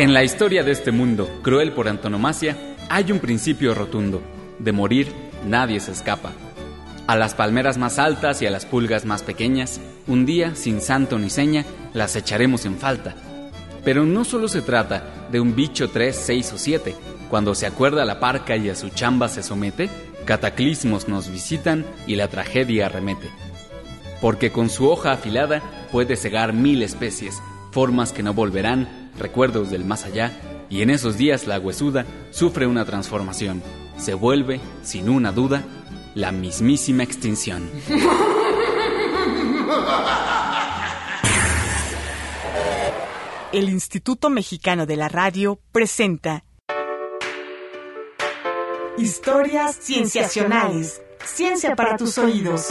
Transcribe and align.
En 0.00 0.14
la 0.14 0.24
historia 0.24 0.62
de 0.62 0.72
este 0.72 0.92
mundo, 0.92 1.28
cruel 1.42 1.72
por 1.72 1.86
antonomasia, 1.86 2.56
hay 2.88 3.12
un 3.12 3.18
principio 3.18 3.74
rotundo. 3.74 4.22
De 4.58 4.72
morir, 4.72 5.12
nadie 5.44 5.78
se 5.78 5.92
escapa. 5.92 6.32
A 7.06 7.16
las 7.16 7.34
palmeras 7.34 7.76
más 7.76 7.98
altas 7.98 8.40
y 8.40 8.46
a 8.46 8.50
las 8.50 8.64
pulgas 8.64 9.04
más 9.04 9.22
pequeñas, 9.22 9.78
un 10.06 10.24
día, 10.24 10.54
sin 10.54 10.80
santo 10.80 11.18
ni 11.18 11.28
seña, 11.28 11.66
las 11.92 12.16
echaremos 12.16 12.64
en 12.64 12.78
falta. 12.78 13.14
Pero 13.84 14.06
no 14.06 14.24
solo 14.24 14.48
se 14.48 14.62
trata 14.62 15.28
de 15.30 15.38
un 15.38 15.54
bicho 15.54 15.90
3, 15.90 16.16
6 16.16 16.52
o 16.54 16.56
7. 16.56 16.94
Cuando 17.28 17.54
se 17.54 17.66
acuerda 17.66 18.06
la 18.06 18.20
parca 18.20 18.56
y 18.56 18.70
a 18.70 18.76
su 18.76 18.88
chamba 18.88 19.28
se 19.28 19.42
somete, 19.42 19.90
cataclismos 20.24 21.08
nos 21.08 21.30
visitan 21.30 21.84
y 22.06 22.16
la 22.16 22.28
tragedia 22.28 22.86
arremete. 22.86 23.28
Porque 24.22 24.50
con 24.50 24.70
su 24.70 24.88
hoja 24.88 25.12
afilada 25.12 25.60
puede 25.92 26.16
cegar 26.16 26.54
mil 26.54 26.82
especies, 26.82 27.42
formas 27.70 28.12
que 28.14 28.22
no 28.22 28.32
volverán, 28.32 29.09
recuerdos 29.20 29.70
del 29.70 29.84
más 29.84 30.04
allá, 30.04 30.32
y 30.68 30.82
en 30.82 30.90
esos 30.90 31.16
días 31.16 31.46
la 31.46 31.60
huesuda 31.60 32.04
sufre 32.30 32.66
una 32.66 32.84
transformación. 32.84 33.62
Se 33.96 34.14
vuelve, 34.14 34.60
sin 34.82 35.08
una 35.08 35.30
duda, 35.30 35.62
la 36.14 36.32
mismísima 36.32 37.02
extinción. 37.04 37.70
El 43.52 43.68
Instituto 43.68 44.30
Mexicano 44.30 44.86
de 44.86 44.96
la 44.96 45.08
Radio 45.08 45.60
presenta 45.72 46.44
Historias 48.96 49.76
Cienciacionales. 49.80 51.02
Ciencia 51.24 51.74
para 51.74 51.96
tus 51.96 52.16
oídos. 52.18 52.68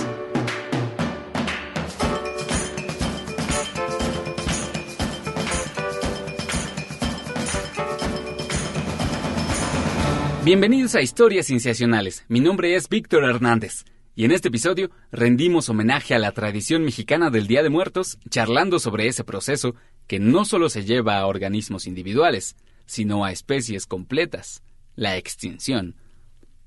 Bienvenidos 10.51 10.95
a 10.95 11.03
Historias 11.03 11.45
Cienciacionales. 11.45 12.25
Mi 12.27 12.39
nombre 12.39 12.73
es 12.73 12.89
Víctor 12.89 13.23
Hernández. 13.23 13.85
Y 14.15 14.25
en 14.25 14.31
este 14.31 14.47
episodio 14.47 14.89
rendimos 15.11 15.69
homenaje 15.69 16.15
a 16.15 16.17
la 16.17 16.31
tradición 16.31 16.83
mexicana 16.83 17.29
del 17.29 17.45
Día 17.45 17.61
de 17.61 17.69
Muertos, 17.69 18.17
charlando 18.31 18.79
sobre 18.79 19.05
ese 19.05 19.23
proceso 19.23 19.75
que 20.07 20.17
no 20.17 20.45
solo 20.45 20.69
se 20.69 20.85
lleva 20.85 21.19
a 21.19 21.27
organismos 21.27 21.85
individuales, 21.85 22.55
sino 22.87 23.23
a 23.25 23.31
especies 23.31 23.85
completas, 23.85 24.63
la 24.95 25.17
extinción. 25.17 25.97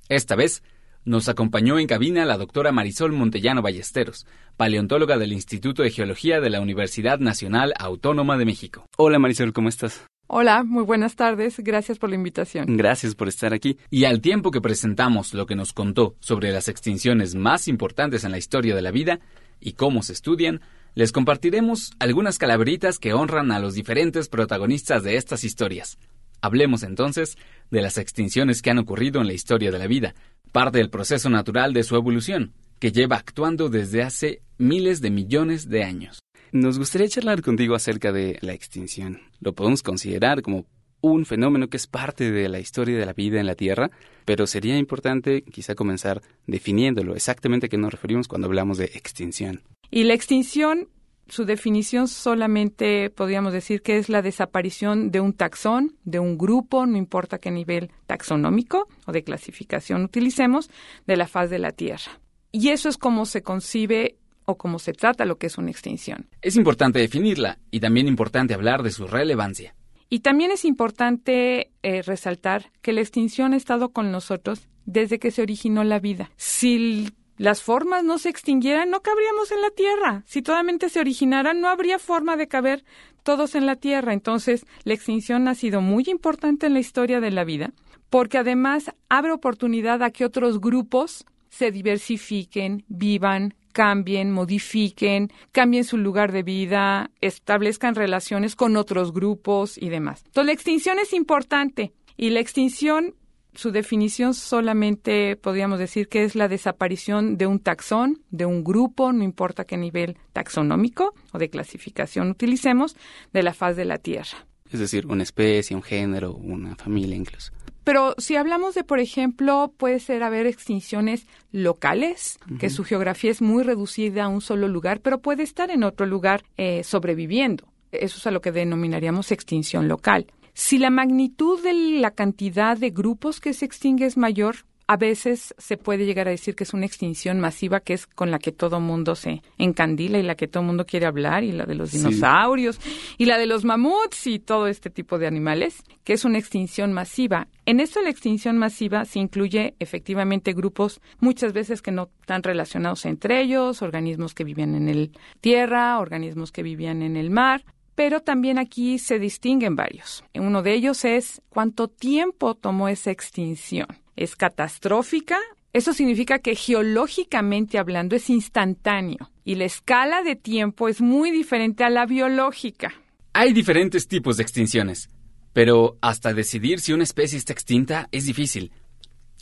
Esta 0.08 0.36
vez 0.36 0.62
nos 1.04 1.28
acompañó 1.28 1.80
en 1.80 1.88
cabina 1.88 2.24
la 2.24 2.38
doctora 2.38 2.70
Marisol 2.70 3.10
Montellano 3.10 3.62
Ballesteros, 3.62 4.28
paleontóloga 4.56 5.18
del 5.18 5.32
Instituto 5.32 5.82
de 5.82 5.90
Geología 5.90 6.40
de 6.40 6.50
la 6.50 6.60
Universidad 6.60 7.18
Nacional 7.18 7.74
Autónoma 7.76 8.38
de 8.38 8.44
México. 8.44 8.86
Hola 8.96 9.18
Marisol, 9.18 9.52
¿cómo 9.52 9.68
estás? 9.68 10.06
Hola, 10.34 10.64
muy 10.64 10.82
buenas 10.82 11.14
tardes. 11.14 11.58
Gracias 11.58 11.98
por 11.98 12.08
la 12.08 12.16
invitación. 12.16 12.78
Gracias 12.78 13.14
por 13.14 13.28
estar 13.28 13.52
aquí. 13.52 13.76
Y 13.90 14.04
al 14.04 14.22
tiempo 14.22 14.50
que 14.50 14.62
presentamos 14.62 15.34
lo 15.34 15.44
que 15.44 15.56
nos 15.56 15.74
contó 15.74 16.16
sobre 16.20 16.52
las 16.52 16.68
extinciones 16.68 17.34
más 17.34 17.68
importantes 17.68 18.24
en 18.24 18.30
la 18.30 18.38
historia 18.38 18.74
de 18.74 18.80
la 18.80 18.92
vida 18.92 19.20
y 19.60 19.74
cómo 19.74 20.02
se 20.02 20.14
estudian, 20.14 20.62
les 20.94 21.12
compartiremos 21.12 21.92
algunas 21.98 22.38
calaveritas 22.38 22.98
que 22.98 23.12
honran 23.12 23.52
a 23.52 23.58
los 23.58 23.74
diferentes 23.74 24.30
protagonistas 24.30 25.02
de 25.02 25.16
estas 25.16 25.44
historias. 25.44 25.98
Hablemos 26.40 26.82
entonces 26.82 27.36
de 27.70 27.82
las 27.82 27.98
extinciones 27.98 28.62
que 28.62 28.70
han 28.70 28.78
ocurrido 28.78 29.20
en 29.20 29.26
la 29.26 29.34
historia 29.34 29.70
de 29.70 29.78
la 29.78 29.86
vida, 29.86 30.14
parte 30.50 30.78
del 30.78 30.88
proceso 30.88 31.28
natural 31.28 31.74
de 31.74 31.82
su 31.82 31.94
evolución, 31.94 32.54
que 32.78 32.90
lleva 32.90 33.16
actuando 33.16 33.68
desde 33.68 34.02
hace 34.02 34.40
miles 34.56 35.02
de 35.02 35.10
millones 35.10 35.68
de 35.68 35.84
años. 35.84 36.22
Nos 36.52 36.78
gustaría 36.78 37.08
charlar 37.08 37.40
contigo 37.40 37.74
acerca 37.74 38.12
de 38.12 38.36
la 38.42 38.52
extinción. 38.52 39.20
Lo 39.40 39.54
podemos 39.54 39.82
considerar 39.82 40.42
como 40.42 40.66
un 41.00 41.24
fenómeno 41.24 41.68
que 41.68 41.78
es 41.78 41.86
parte 41.86 42.30
de 42.30 42.46
la 42.50 42.60
historia 42.60 42.98
de 42.98 43.06
la 43.06 43.14
vida 43.14 43.40
en 43.40 43.46
la 43.46 43.54
Tierra, 43.54 43.90
pero 44.26 44.46
sería 44.46 44.76
importante 44.76 45.44
quizá 45.44 45.74
comenzar 45.74 46.20
definiéndolo 46.46 47.14
exactamente 47.14 47.66
a 47.66 47.68
qué 47.70 47.78
nos 47.78 47.90
referimos 47.90 48.28
cuando 48.28 48.48
hablamos 48.48 48.76
de 48.76 48.84
extinción. 48.84 49.62
Y 49.90 50.04
la 50.04 50.12
extinción, 50.12 50.90
su 51.26 51.46
definición 51.46 52.06
solamente 52.06 53.08
podríamos 53.08 53.54
decir 53.54 53.80
que 53.80 53.96
es 53.96 54.10
la 54.10 54.20
desaparición 54.20 55.10
de 55.10 55.20
un 55.20 55.32
taxón, 55.32 55.96
de 56.04 56.18
un 56.18 56.36
grupo, 56.36 56.84
no 56.84 56.98
importa 56.98 57.38
qué 57.38 57.50
nivel 57.50 57.90
taxonómico 58.06 58.88
o 59.06 59.12
de 59.12 59.24
clasificación 59.24 60.04
utilicemos, 60.04 60.68
de 61.06 61.16
la 61.16 61.28
faz 61.28 61.48
de 61.48 61.58
la 61.58 61.72
Tierra. 61.72 62.20
Y 62.52 62.68
eso 62.68 62.90
es 62.90 62.98
como 62.98 63.24
se 63.24 63.42
concibe 63.42 64.18
o 64.44 64.56
cómo 64.56 64.78
se 64.78 64.92
trata 64.92 65.24
lo 65.24 65.36
que 65.38 65.46
es 65.46 65.58
una 65.58 65.70
extinción. 65.70 66.28
Es 66.40 66.56
importante 66.56 66.98
definirla 66.98 67.58
y 67.70 67.80
también 67.80 68.08
importante 68.08 68.54
hablar 68.54 68.82
de 68.82 68.90
su 68.90 69.06
relevancia. 69.06 69.74
Y 70.08 70.20
también 70.20 70.50
es 70.50 70.64
importante 70.64 71.70
eh, 71.82 72.02
resaltar 72.02 72.70
que 72.82 72.92
la 72.92 73.00
extinción 73.00 73.54
ha 73.54 73.56
estado 73.56 73.90
con 73.90 74.12
nosotros 74.12 74.68
desde 74.84 75.18
que 75.18 75.30
se 75.30 75.42
originó 75.42 75.84
la 75.84 76.00
vida. 76.00 76.30
Si 76.36 77.08
las 77.38 77.62
formas 77.62 78.04
no 78.04 78.18
se 78.18 78.28
extinguieran, 78.28 78.90
no 78.90 79.00
cabríamos 79.00 79.50
en 79.52 79.62
la 79.62 79.70
Tierra. 79.70 80.22
Si 80.26 80.42
totalmente 80.42 80.90
se 80.90 81.00
originaran, 81.00 81.60
no 81.60 81.68
habría 81.68 81.98
forma 81.98 82.36
de 82.36 82.46
caber 82.46 82.84
todos 83.22 83.54
en 83.54 83.66
la 83.66 83.76
Tierra. 83.76 84.12
Entonces, 84.12 84.66
la 84.84 84.94
extinción 84.94 85.48
ha 85.48 85.54
sido 85.54 85.80
muy 85.80 86.04
importante 86.08 86.66
en 86.66 86.74
la 86.74 86.80
historia 86.80 87.20
de 87.20 87.30
la 87.30 87.44
vida, 87.44 87.72
porque 88.10 88.38
además 88.38 88.92
abre 89.08 89.32
oportunidad 89.32 90.02
a 90.02 90.10
que 90.10 90.24
otros 90.24 90.60
grupos 90.60 91.24
se 91.52 91.70
diversifiquen, 91.70 92.84
vivan, 92.88 93.54
cambien, 93.72 94.30
modifiquen, 94.30 95.30
cambien 95.52 95.84
su 95.84 95.98
lugar 95.98 96.32
de 96.32 96.42
vida, 96.42 97.10
establezcan 97.20 97.94
relaciones 97.94 98.56
con 98.56 98.76
otros 98.76 99.12
grupos 99.12 99.76
y 99.76 99.90
demás. 99.90 100.22
Entonces, 100.24 100.46
la 100.46 100.52
extinción 100.52 100.98
es 100.98 101.12
importante 101.12 101.92
y 102.16 102.30
la 102.30 102.40
extinción, 102.40 103.14
su 103.54 103.70
definición 103.70 104.32
solamente 104.32 105.36
podríamos 105.36 105.78
decir 105.78 106.08
que 106.08 106.24
es 106.24 106.34
la 106.34 106.48
desaparición 106.48 107.36
de 107.36 107.46
un 107.46 107.58
taxón, 107.58 108.22
de 108.30 108.46
un 108.46 108.64
grupo, 108.64 109.12
no 109.12 109.22
importa 109.22 109.66
qué 109.66 109.76
nivel 109.76 110.16
taxonómico 110.32 111.12
o 111.32 111.38
de 111.38 111.50
clasificación 111.50 112.30
utilicemos, 112.30 112.96
de 113.34 113.42
la 113.42 113.52
faz 113.52 113.76
de 113.76 113.84
la 113.84 113.98
Tierra. 113.98 114.46
Es 114.70 114.80
decir, 114.80 115.06
una 115.06 115.22
especie, 115.22 115.76
un 115.76 115.82
género, 115.82 116.32
una 116.32 116.76
familia 116.76 117.14
incluso. 117.14 117.52
Pero 117.84 118.14
si 118.18 118.36
hablamos 118.36 118.74
de, 118.74 118.84
por 118.84 119.00
ejemplo, 119.00 119.72
puede 119.76 119.98
ser 119.98 120.22
haber 120.22 120.46
extinciones 120.46 121.26
locales, 121.50 122.38
que 122.58 122.70
su 122.70 122.84
geografía 122.84 123.30
es 123.30 123.42
muy 123.42 123.64
reducida 123.64 124.24
a 124.24 124.28
un 124.28 124.40
solo 124.40 124.68
lugar, 124.68 125.00
pero 125.00 125.20
puede 125.20 125.42
estar 125.42 125.70
en 125.70 125.82
otro 125.82 126.06
lugar 126.06 126.44
eh, 126.56 126.84
sobreviviendo. 126.84 127.66
Eso 127.90 128.18
es 128.18 128.26
a 128.26 128.30
lo 128.30 128.40
que 128.40 128.52
denominaríamos 128.52 129.32
extinción 129.32 129.88
local. 129.88 130.26
Si 130.54 130.78
la 130.78 130.90
magnitud 130.90 131.62
de 131.62 131.72
la 131.72 132.10
cantidad 132.12 132.76
de 132.76 132.90
grupos 132.90 133.40
que 133.40 133.52
se 133.52 133.64
extingue 133.64 134.06
es 134.06 134.16
mayor, 134.16 134.56
a 134.86 134.96
veces 134.96 135.54
se 135.58 135.76
puede 135.76 136.04
llegar 136.04 136.28
a 136.28 136.32
decir 136.32 136.54
que 136.54 136.64
es 136.64 136.74
una 136.74 136.86
extinción 136.86 137.40
masiva 137.40 137.80
que 137.80 137.94
es 137.94 138.06
con 138.06 138.30
la 138.30 138.38
que 138.38 138.52
todo 138.52 138.80
mundo 138.80 139.14
se 139.14 139.42
encandila 139.56 140.18
y 140.18 140.22
la 140.22 140.34
que 140.34 140.48
todo 140.48 140.62
mundo 140.62 140.84
quiere 140.84 141.06
hablar 141.06 141.44
y 141.44 141.52
la 141.52 141.64
de 141.64 141.74
los 141.74 141.92
dinosaurios 141.92 142.78
y 143.16 143.24
la 143.24 143.38
de 143.38 143.46
los 143.46 143.64
mamuts 143.64 144.26
y 144.26 144.38
todo 144.38 144.66
este 144.66 144.90
tipo 144.90 145.18
de 145.18 145.26
animales, 145.26 145.82
que 146.04 146.12
es 146.12 146.24
una 146.24 146.38
extinción 146.38 146.92
masiva. 146.92 147.48
En 147.64 147.80
esto 147.80 148.02
la 148.02 148.10
extinción 148.10 148.58
masiva 148.58 149.04
se 149.04 149.20
incluye 149.20 149.74
efectivamente 149.78 150.52
grupos 150.52 151.00
muchas 151.20 151.52
veces 151.52 151.80
que 151.80 151.92
no 151.92 152.10
están 152.20 152.42
relacionados 152.42 153.04
entre 153.06 153.40
ellos, 153.40 153.82
organismos 153.82 154.34
que 154.34 154.44
vivían 154.44 154.74
en 154.74 154.88
el 154.88 155.12
tierra, 155.40 155.98
organismos 155.98 156.50
que 156.50 156.62
vivían 156.62 157.02
en 157.02 157.16
el 157.16 157.30
mar, 157.30 157.64
pero 157.94 158.20
también 158.20 158.58
aquí 158.58 158.98
se 158.98 159.18
distinguen 159.18 159.76
varios. 159.76 160.24
Uno 160.34 160.62
de 160.62 160.74
ellos 160.74 161.04
es 161.04 161.40
cuánto 161.48 161.88
tiempo 161.88 162.54
tomó 162.54 162.88
esa 162.88 163.10
extinción 163.10 163.86
es 164.16 164.36
catastrófica, 164.36 165.38
eso 165.72 165.92
significa 165.92 166.38
que 166.38 166.54
geológicamente 166.54 167.78
hablando 167.78 168.14
es 168.14 168.28
instantáneo 168.28 169.30
y 169.44 169.54
la 169.54 169.64
escala 169.64 170.22
de 170.22 170.36
tiempo 170.36 170.88
es 170.88 171.00
muy 171.00 171.30
diferente 171.30 171.84
a 171.84 171.90
la 171.90 172.06
biológica. 172.06 172.92
Hay 173.32 173.52
diferentes 173.52 174.06
tipos 174.06 174.36
de 174.36 174.42
extinciones, 174.42 175.08
pero 175.52 175.98
hasta 176.00 176.34
decidir 176.34 176.80
si 176.80 176.92
una 176.92 177.04
especie 177.04 177.38
está 177.38 177.52
extinta 177.52 178.08
es 178.12 178.26
difícil. 178.26 178.72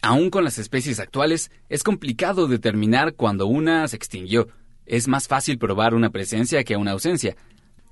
Aún 0.02 0.30
con 0.30 0.44
las 0.44 0.58
especies 0.58 0.98
actuales, 0.98 1.50
es 1.68 1.82
complicado 1.82 2.48
determinar 2.48 3.14
cuándo 3.14 3.46
una 3.46 3.86
se 3.86 3.96
extinguió. 3.96 4.48
Es 4.86 5.08
más 5.08 5.28
fácil 5.28 5.58
probar 5.58 5.94
una 5.94 6.10
presencia 6.10 6.64
que 6.64 6.76
una 6.76 6.92
ausencia. 6.92 7.36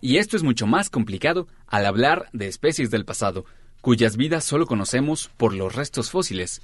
Y 0.01 0.17
esto 0.17 0.37
es 0.37 0.43
mucho 0.43 0.67
más 0.67 0.91
complicado 0.91 1.49
al 1.67 1.85
hablar 1.85 2.29
de 2.33 2.47
especies 2.49 2.91
del 2.91 3.05
pasado, 3.05 3.45
cuyas 3.81 4.17
vidas 4.17 4.45
solo 4.45 4.67
conocemos 4.67 5.31
por 5.37 5.55
los 5.55 5.75
restos 5.75 6.11
fósiles. 6.11 6.63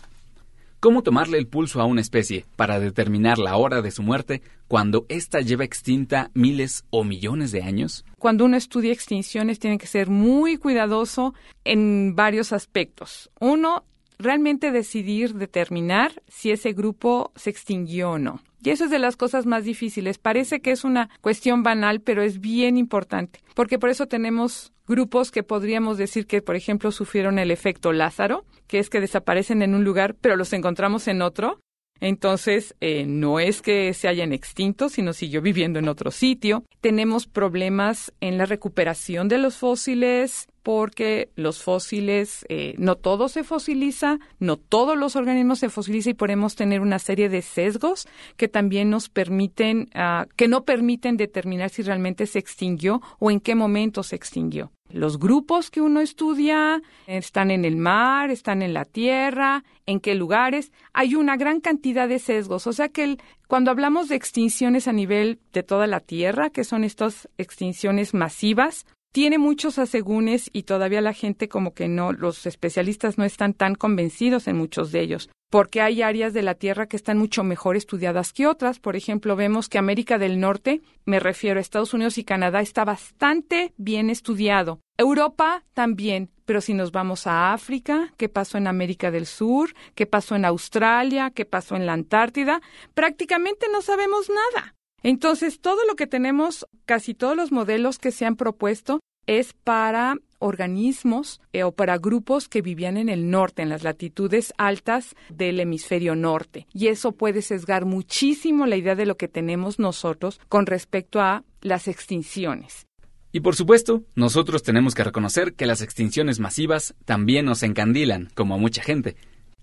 ¿Cómo 0.81 1.03
tomarle 1.03 1.39
el 1.39 1.47
pulso 1.47 1.81
a 1.81 1.87
una 1.87 2.01
especie 2.01 2.45
para 2.57 2.79
determinar 2.79 3.39
la 3.39 3.57
hora 3.57 3.81
de 3.83 3.91
su 3.91 4.03
muerte 4.03 4.43
cuando 4.69 5.07
ésta 5.09 5.41
lleva 5.41 5.65
extinta 5.65 6.31
miles 6.35 6.85
o 6.91 7.05
millones 7.05 7.53
de 7.53 7.63
años? 7.63 8.05
Cuando 8.19 8.45
uno 8.45 8.57
estudia 8.57 8.93
extinciones 8.93 9.59
tiene 9.59 9.79
que 9.79 9.87
ser 9.87 10.11
muy 10.11 10.57
cuidadoso 10.57 11.35
en 11.65 12.15
varios 12.15 12.53
aspectos. 12.53 13.31
Uno, 13.41 13.85
realmente 14.19 14.73
decidir 14.73 15.35
determinar 15.35 16.23
si 16.29 16.51
ese 16.51 16.73
grupo 16.73 17.33
se 17.35 17.51
extinguió 17.51 18.13
o 18.13 18.19
no. 18.19 18.41
Y 18.65 18.71
eso 18.71 18.85
es 18.85 18.91
de 18.91 18.99
las 18.99 19.17
cosas 19.17 19.45
más 19.45 19.65
difíciles. 19.65 20.17
Parece 20.17 20.61
que 20.61 20.71
es 20.71 20.85
una 20.85 21.11
cuestión 21.21 21.63
banal, 21.63 22.01
pero 22.01 22.23
es 22.23 22.41
bien 22.41 22.79
importante, 22.79 23.41
porque 23.55 23.79
por 23.79 23.91
eso 23.91 24.07
tenemos 24.07 24.73
grupos 24.87 25.31
que 25.31 25.43
podríamos 25.43 25.99
decir 25.99 26.27
que, 26.27 26.41
por 26.41 26.57
ejemplo, 26.57 26.91
sufrieron 26.91 27.39
el 27.39 27.51
efecto 27.51 27.93
Lázaro, 27.93 28.45
que 28.67 28.79
es 28.79 28.89
que 28.89 29.01
desaparecen 29.01 29.63
en 29.63 29.75
un 29.75 29.85
lugar, 29.85 30.17
pero 30.19 30.37
los 30.37 30.53
encontramos 30.55 31.09
en 31.09 31.21
otro. 31.21 31.61
Entonces, 32.01 32.75
eh, 32.81 33.07
no 33.07 33.41
es 33.41 33.63
que 33.63 33.95
se 33.95 34.09
hayan 34.09 34.33
extinto, 34.33 34.89
sino 34.89 35.13
siguió 35.13 35.41
viviendo 35.41 35.79
en 35.79 35.89
otro 35.89 36.11
sitio. 36.11 36.65
Tenemos 36.81 37.27
problemas 37.27 38.13
en 38.21 38.37
la 38.37 38.47
recuperación 38.47 39.29
de 39.29 39.39
los 39.39 39.57
fósiles, 39.57 40.49
porque 40.63 41.29
los 41.37 41.63
fósiles, 41.63 42.45
eh, 42.49 42.75
no 42.79 42.97
todo 42.97 43.29
se 43.29 43.45
fosiliza, 43.45 44.19
no 44.39 44.57
todos 44.57 44.97
los 44.97 45.15
organismos 45.15 45.59
se 45.59 45.69
fosilizan 45.69 46.13
y 46.13 46.15
podemos 46.15 46.57
tener 46.57 46.81
una 46.81 46.99
serie 46.99 47.29
de 47.29 47.43
sesgos 47.43 48.09
que 48.37 48.49
también 48.49 48.91
nos 48.91 49.11
permiten, 49.11 49.91
uh, 49.95 50.27
que 50.37 50.49
no 50.49 50.65
permiten 50.65 51.19
determinar 51.19 51.69
si 51.69 51.83
realmente 51.83 52.27
se 52.27 52.39
extinguió 52.39 53.03
o 53.19 53.31
en 53.31 53.41
qué 53.41 53.55
momento 53.55 54.03
se 54.03 54.17
extinguió. 54.17 54.73
Los 54.95 55.19
grupos 55.19 55.73
que 55.73 55.81
uno 55.81 56.01
estudia 56.01 56.81
están 57.09 57.51
en 57.51 57.65
el 57.65 57.75
mar, 57.75 58.31
están 58.31 58.63
en 58.63 58.73
la 58.73 58.85
tierra, 58.85 59.65
en 59.87 59.99
qué 59.99 60.15
lugares. 60.15 60.71
Hay 60.93 61.17
una 61.17 61.37
gran 61.37 61.61
cantidad 61.61 62.09
de 62.09 62.21
sesgos. 62.21 62.69
O 62.69 62.73
sea 62.73 62.89
que 62.89 63.19
cuando 63.49 63.73
hablamos 63.73 64.09
de 64.09 64.15
extinciones 64.15 64.87
a 64.87 64.93
nivel 64.93 65.41
de 65.53 65.65
toda 65.65 65.89
la 65.89 65.99
tierra, 65.99 66.51
que 66.51 66.63
son 66.63 66.85
estas 66.85 67.29
extinciones 67.39 68.15
masivas, 68.15 68.87
tiene 69.11 69.37
muchos 69.37 69.81
asegúnes 69.81 70.49
y 70.53 70.63
todavía 70.63 71.01
la 71.01 71.13
gente 71.13 71.49
como 71.49 71.75
que 71.75 71.89
no, 71.89 72.13
los 72.13 72.47
especialistas 72.47 73.19
no 73.19 73.25
están 73.25 73.53
tan 73.53 73.75
convencidos 73.75 74.47
en 74.47 74.57
muchos 74.57 74.93
de 74.93 75.01
ellos, 75.01 75.29
porque 75.55 75.81
hay 75.81 76.03
áreas 76.03 76.33
de 76.33 76.43
la 76.43 76.57
Tierra 76.57 76.89
que 76.89 76.97
están 76.97 77.17
mucho 77.17 77.45
mejor 77.45 77.77
estudiadas 77.77 78.33
que 78.33 78.49
otras. 78.49 78.81
Por 78.81 78.97
ejemplo, 78.97 79.37
vemos 79.37 79.69
que 79.69 79.79
América 79.79 80.19
del 80.19 80.41
Norte, 80.41 80.83
me 81.05 81.21
refiero 81.21 81.59
a 81.59 81.61
Estados 81.61 81.95
Unidos 81.95 82.19
y 82.19 82.25
Canadá, 82.25 82.61
está 82.61 82.85
bastante 82.85 83.73
bien 83.77 84.11
estudiado. 84.11 84.81
Europa 84.99 85.63
también, 85.73 86.29
pero 86.45 86.61
si 86.61 86.75
nos 86.75 86.91
vamos 86.91 87.29
a 87.29 87.53
África, 87.53 88.13
qué 88.17 88.29
pasó 88.29 88.59
en 88.59 88.67
América 88.67 89.13
del 89.13 89.27
Sur, 89.27 89.75
qué 89.95 90.07
pasó 90.07 90.35
en 90.35 90.45
Australia, 90.45 91.31
qué 91.31 91.45
pasó 91.45 91.77
en 91.77 91.87
la 91.87 91.93
Antártida, 91.93 92.61
prácticamente 92.95 93.67
no 93.71 93.81
sabemos 93.81 94.29
nada. 94.31 94.75
Entonces, 95.05 95.61
todo 95.61 95.87
lo 95.87 95.95
que 95.95 96.09
tenemos, 96.09 96.67
casi 96.85 97.15
todos 97.15 97.37
los 97.37 97.53
modelos 97.53 98.01
que 98.01 98.11
se 98.11 98.27
han 98.27 98.35
propuesto, 98.35 98.99
es 99.29 99.53
para 99.53 100.17
organismos 100.45 101.41
eh, 101.53 101.63
o 101.63 101.73
para 101.73 101.99
grupos 101.99 102.49
que 102.49 102.61
vivían 102.61 102.97
en 102.99 103.09
el 103.09 103.31
norte, 103.31 103.63
en 103.63 103.71
las 103.71 103.83
latitudes 103.83 104.53
altas 104.59 105.15
del 105.31 105.59
hemisferio 105.59 106.15
norte. 106.15 106.67
Y 106.75 106.89
eso 106.89 107.13
puede 107.13 107.41
sesgar 107.41 107.87
muchísimo 107.87 108.67
la 108.67 108.77
idea 108.77 108.95
de 108.95 109.07
lo 109.07 109.17
que 109.17 109.29
tenemos 109.29 109.79
nosotros 109.79 110.41
con 110.49 110.67
respecto 110.67 111.21
a 111.21 111.45
las 111.63 111.89
extinciones. 111.89 112.87
Y 113.33 113.41
por 113.41 113.57
supuesto, 113.57 114.05
nosotros 114.15 114.63
tenemos 114.63 114.95
que 114.95 115.03
reconocer 115.03 115.55
que 115.55 115.67
las 115.67 115.83
extinciones 115.83 116.39
masivas 116.39 116.95
también 117.05 117.47
nos 117.47 117.63
encandilan, 117.63 118.29
como 118.35 118.55
a 118.55 118.59
mucha 118.59 118.83
gente. 118.83 119.17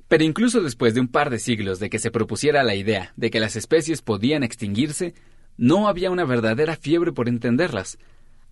Pero 0.09 0.25
incluso 0.25 0.61
después 0.61 0.93
de 0.93 0.99
un 0.99 1.07
par 1.07 1.29
de 1.29 1.39
siglos 1.39 1.79
de 1.79 1.89
que 1.89 1.99
se 1.99 2.11
propusiera 2.11 2.63
la 2.63 2.75
idea 2.75 3.13
de 3.15 3.29
que 3.29 3.39
las 3.39 3.55
especies 3.55 4.01
podían 4.01 4.43
extinguirse, 4.43 5.13
no 5.55 5.87
había 5.87 6.11
una 6.11 6.25
verdadera 6.25 6.75
fiebre 6.75 7.13
por 7.13 7.29
entenderlas, 7.29 7.97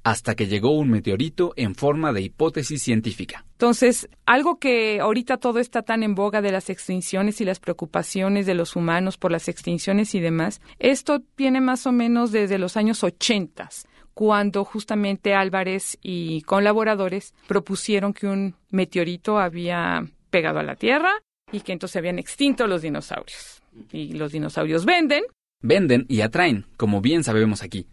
hasta 0.04 0.36
que 0.36 0.48
llegó 0.48 0.72
un 0.72 0.90
meteorito 0.90 1.54
en 1.56 1.76
forma 1.76 2.14
de 2.14 2.22
hipótesis 2.22 2.82
científica. 2.82 3.46
Entonces, 3.54 4.10
algo 4.26 4.58
que 4.58 5.00
ahorita 5.00 5.38
todo 5.38 5.60
está 5.60 5.82
tan 5.82 6.04
en 6.04 6.16
boga 6.16 6.42
de 6.42 6.52
las 6.52 6.70
extinciones 6.70 7.42
y 7.42 7.46
las 7.46 7.60
preocupaciones 7.60 8.46
de 8.46 8.54
los 8.54 8.76
humanos 8.76 9.18
por 9.18 9.32
las 9.32 9.48
extinciones 9.48 10.16
y 10.16 10.20
demás, 10.20 10.62
esto 10.80 11.22
viene 11.36 11.62
más 11.62 11.86
o 11.86 11.92
menos 11.92 12.32
desde 12.32 12.58
los 12.58 12.78
años 12.78 13.04
80, 13.04 13.70
cuando 14.14 14.64
justamente 14.64 15.34
Álvarez 15.34 15.98
y 16.02 16.42
colaboradores 16.42 17.34
propusieron 17.48 18.14
que 18.14 18.28
un 18.28 18.56
meteorito 18.70 19.40
había 19.40 20.06
pegado 20.30 20.60
a 20.60 20.64
la 20.64 20.76
Tierra 20.76 21.12
y 21.52 21.62
que 21.62 21.74
entonces 21.74 21.98
habían 21.98 22.20
extinto 22.20 22.68
los 22.68 22.82
dinosaurios. 22.82 23.62
Y 23.92 24.14
los 24.14 24.32
dinosaurios 24.32 24.86
venden, 24.86 25.24
Venden 25.62 26.06
y 26.08 26.22
atraen, 26.22 26.66
como 26.78 27.02
bien 27.02 27.24
sabemos 27.24 27.64
aquí. 27.64 27.86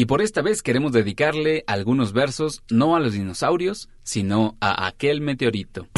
Y 0.00 0.06
por 0.06 0.22
esta 0.22 0.40
vez 0.40 0.62
queremos 0.62 0.92
dedicarle 0.92 1.62
algunos 1.66 2.14
versos 2.14 2.62
no 2.70 2.96
a 2.96 3.00
los 3.00 3.12
dinosaurios, 3.12 3.90
sino 4.02 4.56
a 4.58 4.86
aquel 4.86 5.20
meteorito. 5.20 5.88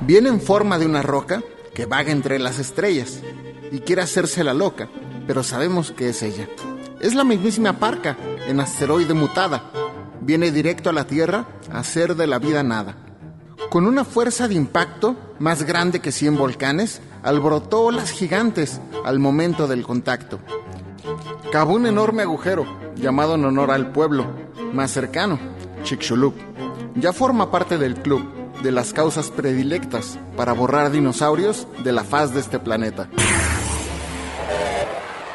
Viene 0.00 0.30
en 0.30 0.40
forma 0.40 0.78
de 0.78 0.86
una 0.86 1.02
roca 1.02 1.42
que 1.74 1.84
vaga 1.84 2.10
entre 2.10 2.38
las 2.38 2.58
estrellas 2.58 3.20
y 3.70 3.80
quiere 3.80 4.00
hacerse 4.00 4.44
la 4.44 4.54
loca, 4.54 4.88
pero 5.26 5.42
sabemos 5.42 5.92
que 5.92 6.08
es 6.08 6.22
ella. 6.22 6.48
Es 7.02 7.14
la 7.14 7.24
mismísima 7.24 7.78
Parca, 7.78 8.16
en 8.46 8.60
asteroide 8.60 9.12
mutada. 9.12 9.70
Viene 10.22 10.50
directo 10.50 10.88
a 10.88 10.94
la 10.94 11.06
Tierra 11.06 11.48
a 11.70 11.80
hacer 11.80 12.16
de 12.16 12.26
la 12.26 12.38
vida 12.38 12.62
nada. 12.62 12.96
Con 13.68 13.84
una 13.84 14.06
fuerza 14.06 14.48
de 14.48 14.54
impacto 14.54 15.16
más 15.38 15.64
grande 15.64 16.00
que 16.00 16.12
100 16.12 16.38
volcanes, 16.38 17.02
alborotó 17.22 17.82
olas 17.82 18.10
gigantes 18.10 18.80
al 19.04 19.18
momento 19.18 19.66
del 19.66 19.82
contacto. 19.82 20.40
Cavó 21.52 21.76
un 21.76 21.86
enorme 21.86 22.22
agujero, 22.22 22.66
llamado 22.96 23.36
en 23.36 23.44
honor 23.46 23.70
al 23.70 23.90
pueblo 23.90 24.26
más 24.74 24.90
cercano, 24.90 25.38
Chicxulub. 25.82 26.34
Ya 26.94 27.14
forma 27.14 27.50
parte 27.50 27.78
del 27.78 27.94
club 27.94 28.22
de 28.62 28.70
las 28.70 28.92
causas 28.92 29.30
predilectas 29.30 30.18
para 30.36 30.52
borrar 30.52 30.90
dinosaurios 30.90 31.66
de 31.82 31.92
la 31.92 32.04
faz 32.04 32.34
de 32.34 32.40
este 32.40 32.58
planeta. 32.58 33.08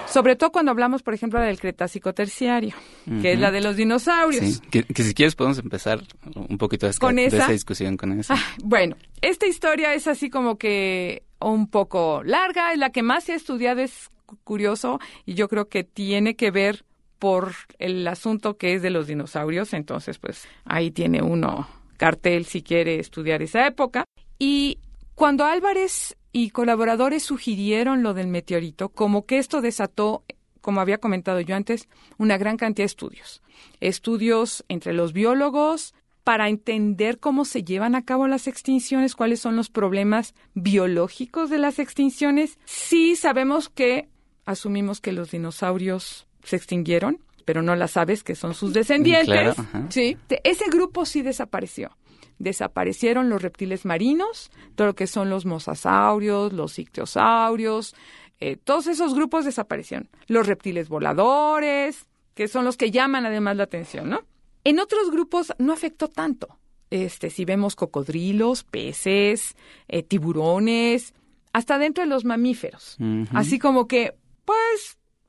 Sobre 0.08 0.36
todo 0.36 0.52
cuando 0.52 0.70
hablamos, 0.70 1.02
por 1.02 1.16
ejemplo, 1.16 1.42
del 1.42 1.60
Cretácico 1.60 2.14
terciario, 2.14 2.76
que 3.24 3.34
es 3.34 3.40
la 3.40 3.50
de 3.50 3.62
los 3.62 3.76
dinosaurios. 3.76 4.46
Sí, 4.46 4.60
que, 4.70 4.84
que, 4.84 5.02
si 5.02 5.16
quieres 5.16 5.34
podemos 5.34 5.58
empezar 5.58 6.04
un 6.36 6.60
poquito 6.60 6.86
de, 6.86 6.94
¿Con 6.94 7.16
de 7.16 7.26
esa? 7.26 7.38
esa 7.38 7.52
discusión 7.52 7.98
con 7.98 8.20
eso. 8.20 8.36
Ah, 8.36 8.44
bueno, 8.64 8.96
esta 9.22 9.48
historia 9.48 9.96
es 9.96 10.06
así 10.06 10.30
como 10.30 10.60
que 10.60 11.24
un 11.40 11.68
poco 11.68 12.22
larga, 12.24 12.72
es 12.74 12.78
la 12.78 12.92
que 12.92 13.02
más 13.02 13.24
se 13.24 13.34
ha 13.34 13.36
estudiado, 13.36 13.82
es 13.82 14.12
curioso, 14.44 15.00
y 15.26 15.34
yo 15.34 15.48
creo 15.48 15.70
que 15.70 15.84
tiene 15.84 16.36
que 16.36 16.52
ver 16.52 16.86
por 17.20 17.54
el 17.80 18.06
asunto 18.08 18.58
que 18.58 18.74
es 18.74 18.82
de 18.82 18.90
los 18.90 19.08
dinosaurios, 19.08 19.74
entonces 19.74 20.20
pues 20.20 20.46
ahí 20.66 20.92
tiene 20.92 21.22
uno 21.22 21.68
cartel 21.98 22.46
si 22.46 22.62
quiere 22.62 23.00
estudiar 23.00 23.42
esa 23.42 23.66
época. 23.66 24.04
Y 24.40 24.80
cuando 25.16 25.46
Álvarez 25.46 26.18
y 26.34 26.50
colaboradores 26.50 27.24
sugirieron 27.24 28.04
lo 28.04 28.14
del 28.14 28.28
meteorito, 28.28 28.90
como 28.90 29.26
que 29.26 29.38
esto 29.38 29.62
desató, 29.62 30.26
como 30.60 30.82
había 30.82 30.98
comentado 30.98 31.40
yo 31.40 31.56
antes, 31.56 31.88
una 32.18 32.38
gran 32.38 32.58
cantidad 32.58 32.84
de 32.84 32.88
estudios. 32.88 33.42
Estudios 33.80 34.66
entre 34.68 34.92
los 34.92 35.14
biólogos 35.14 35.94
para 36.24 36.50
entender 36.50 37.20
cómo 37.20 37.46
se 37.46 37.64
llevan 37.64 37.96
a 37.96 38.04
cabo 38.04 38.28
las 38.28 38.48
extinciones, 38.48 39.16
cuáles 39.16 39.40
son 39.40 39.56
los 39.56 39.70
problemas 39.70 40.34
biológicos 40.54 41.50
de 41.50 41.58
las 41.58 41.80
extinciones. 41.80 42.58
Sí 42.66 43.16
sabemos 43.16 43.70
que 43.70 44.10
asumimos 44.46 45.02
que 45.02 45.12
los 45.12 45.32
dinosaurios 45.32 46.28
se 46.44 46.56
extinguieron, 46.56 47.20
pero 47.46 47.62
no 47.62 47.76
las 47.76 47.98
aves 47.98 48.24
que 48.24 48.36
son 48.36 48.54
sus 48.54 48.74
descendientes. 48.74 49.26
Claro, 49.26 49.56
sí, 49.90 50.18
ese 50.44 50.66
grupo 50.70 51.06
sí 51.06 51.22
desapareció 51.22 51.96
desaparecieron 52.40 53.30
los 53.30 53.42
reptiles 53.42 53.86
marinos, 53.86 54.52
todo 54.76 54.88
lo 54.88 54.96
que 54.96 55.08
son 55.08 55.30
los 55.30 55.46
mosasaurios, 55.46 56.52
los 56.52 56.78
ictiosaurios, 56.78 57.96
eh, 58.40 58.58
todos 58.58 58.88
esos 58.88 59.14
grupos 59.14 59.46
desaparecieron. 59.46 60.10
Los 60.28 60.48
reptiles 60.48 60.90
voladores, 60.90 62.08
que 62.34 62.48
son 62.48 62.66
los 62.66 62.78
que 62.78 62.92
llaman 62.92 63.26
además 63.26 63.56
la 63.56 63.64
atención, 63.64 64.10
¿no? 64.10 64.22
En 64.64 64.80
otros 64.80 65.12
grupos 65.12 65.54
no 65.58 65.74
afectó 65.74 66.08
tanto. 66.08 66.60
Este, 66.90 67.30
si 67.30 67.46
vemos 67.46 67.76
cocodrilos, 67.76 68.64
peces, 68.64 69.56
eh, 69.88 70.04
tiburones, 70.04 71.14
hasta 71.54 71.78
dentro 71.78 72.04
de 72.04 72.10
los 72.10 72.26
mamíferos. 72.26 72.98
Así 73.32 73.60
como 73.60 73.88
que, 73.88 74.16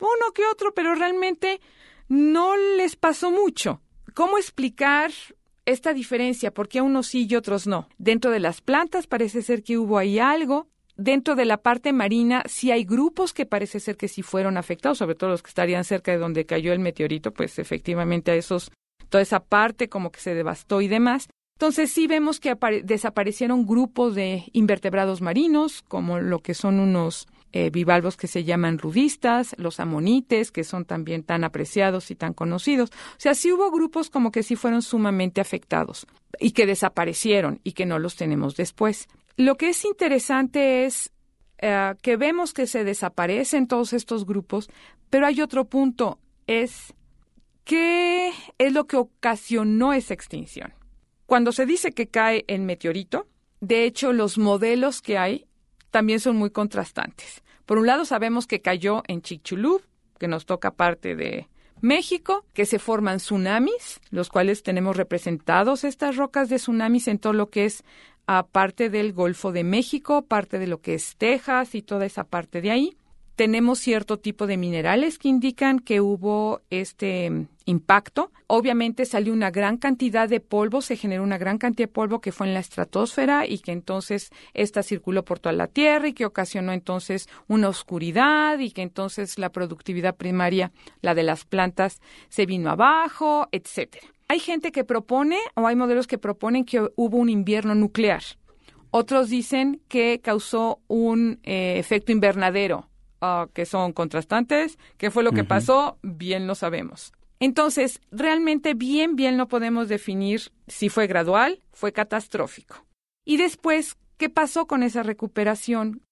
uno 0.05 0.33
que 0.33 0.47
otro, 0.47 0.73
pero 0.75 0.95
realmente 0.95 1.61
no 2.09 2.57
les 2.57 2.97
pasó 2.97 3.31
mucho. 3.31 3.81
¿Cómo 4.15 4.39
explicar 4.39 5.11
esta 5.67 5.93
diferencia? 5.95 6.53
¿Por 6.53 6.69
qué 6.69 6.81
unos 6.81 7.09
sí 7.09 7.27
y 7.29 7.35
otros 7.35 7.67
no? 7.67 7.89
Dentro 7.99 8.31
de 8.31 8.41
las 8.41 8.61
plantas 8.61 9.07
parece 9.07 9.43
ser 9.43 9.63
que 9.63 9.79
hubo 9.79 9.99
ahí 9.99 10.19
algo. 10.19 10.69
Dentro 10.97 11.35
de 11.35 11.45
la 11.45 11.57
parte 11.57 11.93
marina 11.93 12.45
sí 12.47 12.71
hay 12.71 12.85
grupos 12.85 13.33
que 13.33 13.47
parece 13.47 13.81
ser 13.81 13.97
que 13.97 14.07
sí 14.07 14.23
fueron 14.23 14.57
afectados, 14.57 14.99
sobre 14.99 15.17
todo 15.17 15.31
los 15.31 15.43
que 15.43 15.49
estarían 15.49 15.83
cerca 15.83 16.13
de 16.13 16.19
donde 16.19 16.47
cayó 16.47 16.73
el 16.73 16.79
meteorito, 16.79 17.33
pues 17.33 17.59
efectivamente 17.59 18.31
a 18.31 18.37
esos, 18.37 18.71
toda 19.09 19.23
esa 19.23 19.41
parte 19.41 19.89
como 19.89 20.13
que 20.13 20.21
se 20.21 20.35
devastó 20.35 20.81
y 20.81 20.87
demás. 20.87 21.27
Entonces 21.59 21.91
sí 21.91 22.07
vemos 22.07 22.39
que 22.39 22.53
apare- 22.53 22.83
desaparecieron 22.83 23.67
grupos 23.67 24.15
de 24.15 24.45
invertebrados 24.53 25.21
marinos, 25.21 25.83
como 25.83 26.21
lo 26.21 26.41
que 26.41 26.55
son 26.55 26.79
unos 26.79 27.27
eh, 27.57 27.71
bivalvos 27.71 28.17
que 28.17 28.27
se 28.27 28.43
llaman 28.43 28.79
rudistas, 28.79 29.55
los 29.59 29.79
amonites, 29.79 30.51
que 30.51 30.65
son 30.65 30.85
también 30.85 31.23
tan 31.23 31.45
apreciados 31.45 32.11
y 32.11 32.17
tan 32.17 32.35
conocidos. 32.35 32.91
O 32.91 33.19
sea, 33.21 33.35
sí 33.35 33.53
hubo 33.53 33.71
grupos 33.71 34.11
como 34.11 34.33
que 34.33 34.43
sí 34.43 34.57
fueron 34.57 34.83
sumamente 34.83 35.41
afectados 35.41 36.05
y 36.41 36.51
que 36.51 36.67
desaparecieron 36.67 37.61
y 37.63 37.71
que 37.71 37.87
no 37.87 38.01
los 38.01 38.17
tenemos 38.17 38.57
después. 38.57 39.07
Lo 39.37 39.55
que 39.55 39.69
es 39.69 39.85
interesante 39.85 40.85
es 40.85 41.13
eh, 41.59 41.95
que 42.03 42.17
vemos 42.17 42.55
que 42.55 42.67
se 42.67 42.83
desaparecen 42.83 43.69
todos 43.69 43.93
estos 43.93 44.27
grupos, 44.27 44.69
pero 45.09 45.25
hay 45.25 45.41
otro 45.41 45.67
punto, 45.67 46.19
es 46.49 46.93
qué 47.63 48.33
es 48.59 48.73
lo 48.73 48.89
que 48.89 48.97
ocasionó 48.97 49.93
esa 49.93 50.13
extinción. 50.13 50.75
Cuando 51.27 51.53
se 51.53 51.67
dice 51.67 51.93
que 51.93 52.09
cae 52.09 52.45
el 52.49 52.63
meteorito, 52.63 53.29
de 53.61 53.85
hecho 53.85 54.13
los 54.13 54.39
modelos 54.39 55.01
que 55.01 55.19
hay 55.19 55.47
también 55.93 56.19
son 56.19 56.35
muy 56.35 56.51
contrastantes. 56.51 57.44
Por 57.67 57.79
un 57.79 57.87
lado 57.87 58.05
sabemos 58.05 58.47
que 58.47 58.61
cayó 58.61 59.03
en 59.09 59.23
Chicxulub, 59.23 59.83
que 60.19 60.29
nos 60.29 60.47
toca 60.47 60.73
parte 60.73 61.17
de 61.17 61.49
México, 61.81 62.45
que 62.53 62.67
se 62.67 62.79
forman 62.79 63.19
tsunamis, 63.19 64.01
los 64.11 64.29
cuales 64.29 64.63
tenemos 64.63 64.97
representados 64.97 65.85
estas 65.85 66.17
rocas 66.17 66.49
de 66.49 66.57
tsunamis 66.57 67.09
en 67.09 67.19
todo 67.19 67.33
lo 67.33 67.51
que 67.51 67.67
es 67.67 67.85
aparte 68.27 68.91
del 68.91 69.13
Golfo 69.13 69.53
de 69.53 69.65
México, 69.65 70.23
parte 70.23 70.59
de 70.59 70.67
lo 70.67 70.81
que 70.81 70.95
es 70.95 71.17
Texas 71.17 71.75
y 71.75 71.83
toda 71.83 72.07
esa 72.07 72.25
parte 72.25 72.61
de 72.61 72.71
ahí. 72.71 72.97
Tenemos 73.37 73.81
cierto 73.81 74.19
tipo 74.19 74.47
de 74.47 74.57
minerales 74.57 75.19
que 75.19 75.29
indican 75.29 75.81
que 75.81 76.01
hubo 76.01 76.63
este 76.71 77.49
impacto. 77.65 78.31
Obviamente 78.47 79.07
salió 79.07 79.33
una 79.33 79.51
gran 79.51 79.77
cantidad 79.77 80.29
de 80.29 80.39
polvo, 80.39 80.83
se 80.83 80.97
generó 80.97 81.25
una 81.25 81.39
gran 81.39 81.59
cantidad 81.59 81.89
de 81.89 81.93
polvo 81.93 82.21
que 82.21 82.31
fue 82.31 82.47
en 82.47 82.55
la 82.55 82.61
estratosfera 82.61 83.45
y 83.47 83.59
que 83.59 83.73
entonces 83.73 84.31
esta 84.53 84.85
circuló 84.85 85.25
por 85.25 85.41
toda 85.41 85.53
la 85.53 85.67
Tierra 85.67 86.07
y 86.07 86.13
que 86.13 86.27
ocasionó 86.27 86.73
entonces 86.73 87.29
una 87.49 87.69
oscuridad 87.69 88.59
y 88.61 88.71
que 88.71 88.83
entonces 88.83 89.37
la 89.37 89.51
productividad 89.51 90.15
primaria, 90.15 90.71
la 91.01 91.15
de 91.15 91.25
las 91.25 91.45
plantas, 91.45 92.01
se 92.29 92.47
vino 92.47 92.71
abajo, 92.71 93.49
etcétera. 93.51 94.07
Hay 94.29 94.39
gente 94.39 94.71
que 94.71 94.85
propone 94.85 95.39
o 95.55 95.67
hay 95.67 95.75
modelos 95.75 96.07
que 96.07 96.19
proponen 96.19 96.65
que 96.65 96.89
hubo 96.95 97.17
un 97.17 97.29
invierno 97.29 97.75
nuclear. 97.75 98.23
Otros 98.91 99.29
dicen 99.29 99.81
que 99.89 100.21
causó 100.23 100.79
un 100.87 101.41
eh, 101.43 101.79
efecto 101.79 102.13
invernadero, 102.13 102.89
ah, 103.25 103.49
que 103.53 103.65
son 103.65 103.93
contrastantes. 103.93 104.79
¿Qué 104.97 105.11
fue 105.11 105.23
lo 105.23 105.33
que 105.33 105.45
pasó? 105.45 105.99
Bien 106.03 106.47
lo 106.47 106.55
sabemos. 106.55 107.13
Entonces, 107.41 108.01
realmente 108.11 108.75
bien, 108.75 109.17
bien 109.17 109.37
no 109.37 109.49
podemos 109.49 109.89
definir 109.89 110.53
si 110.67 110.89
fue 110.89 111.07
gradual, 111.07 111.61
fue 111.73 111.93
catastrófico. 111.93 112.87
Y 113.25 113.37
después, 113.37 113.97
¿qué 114.17 114.31
pasó 114.31 114.67
con 114.67 114.83
esa 114.83 115.03
recuperación? 115.03 116.03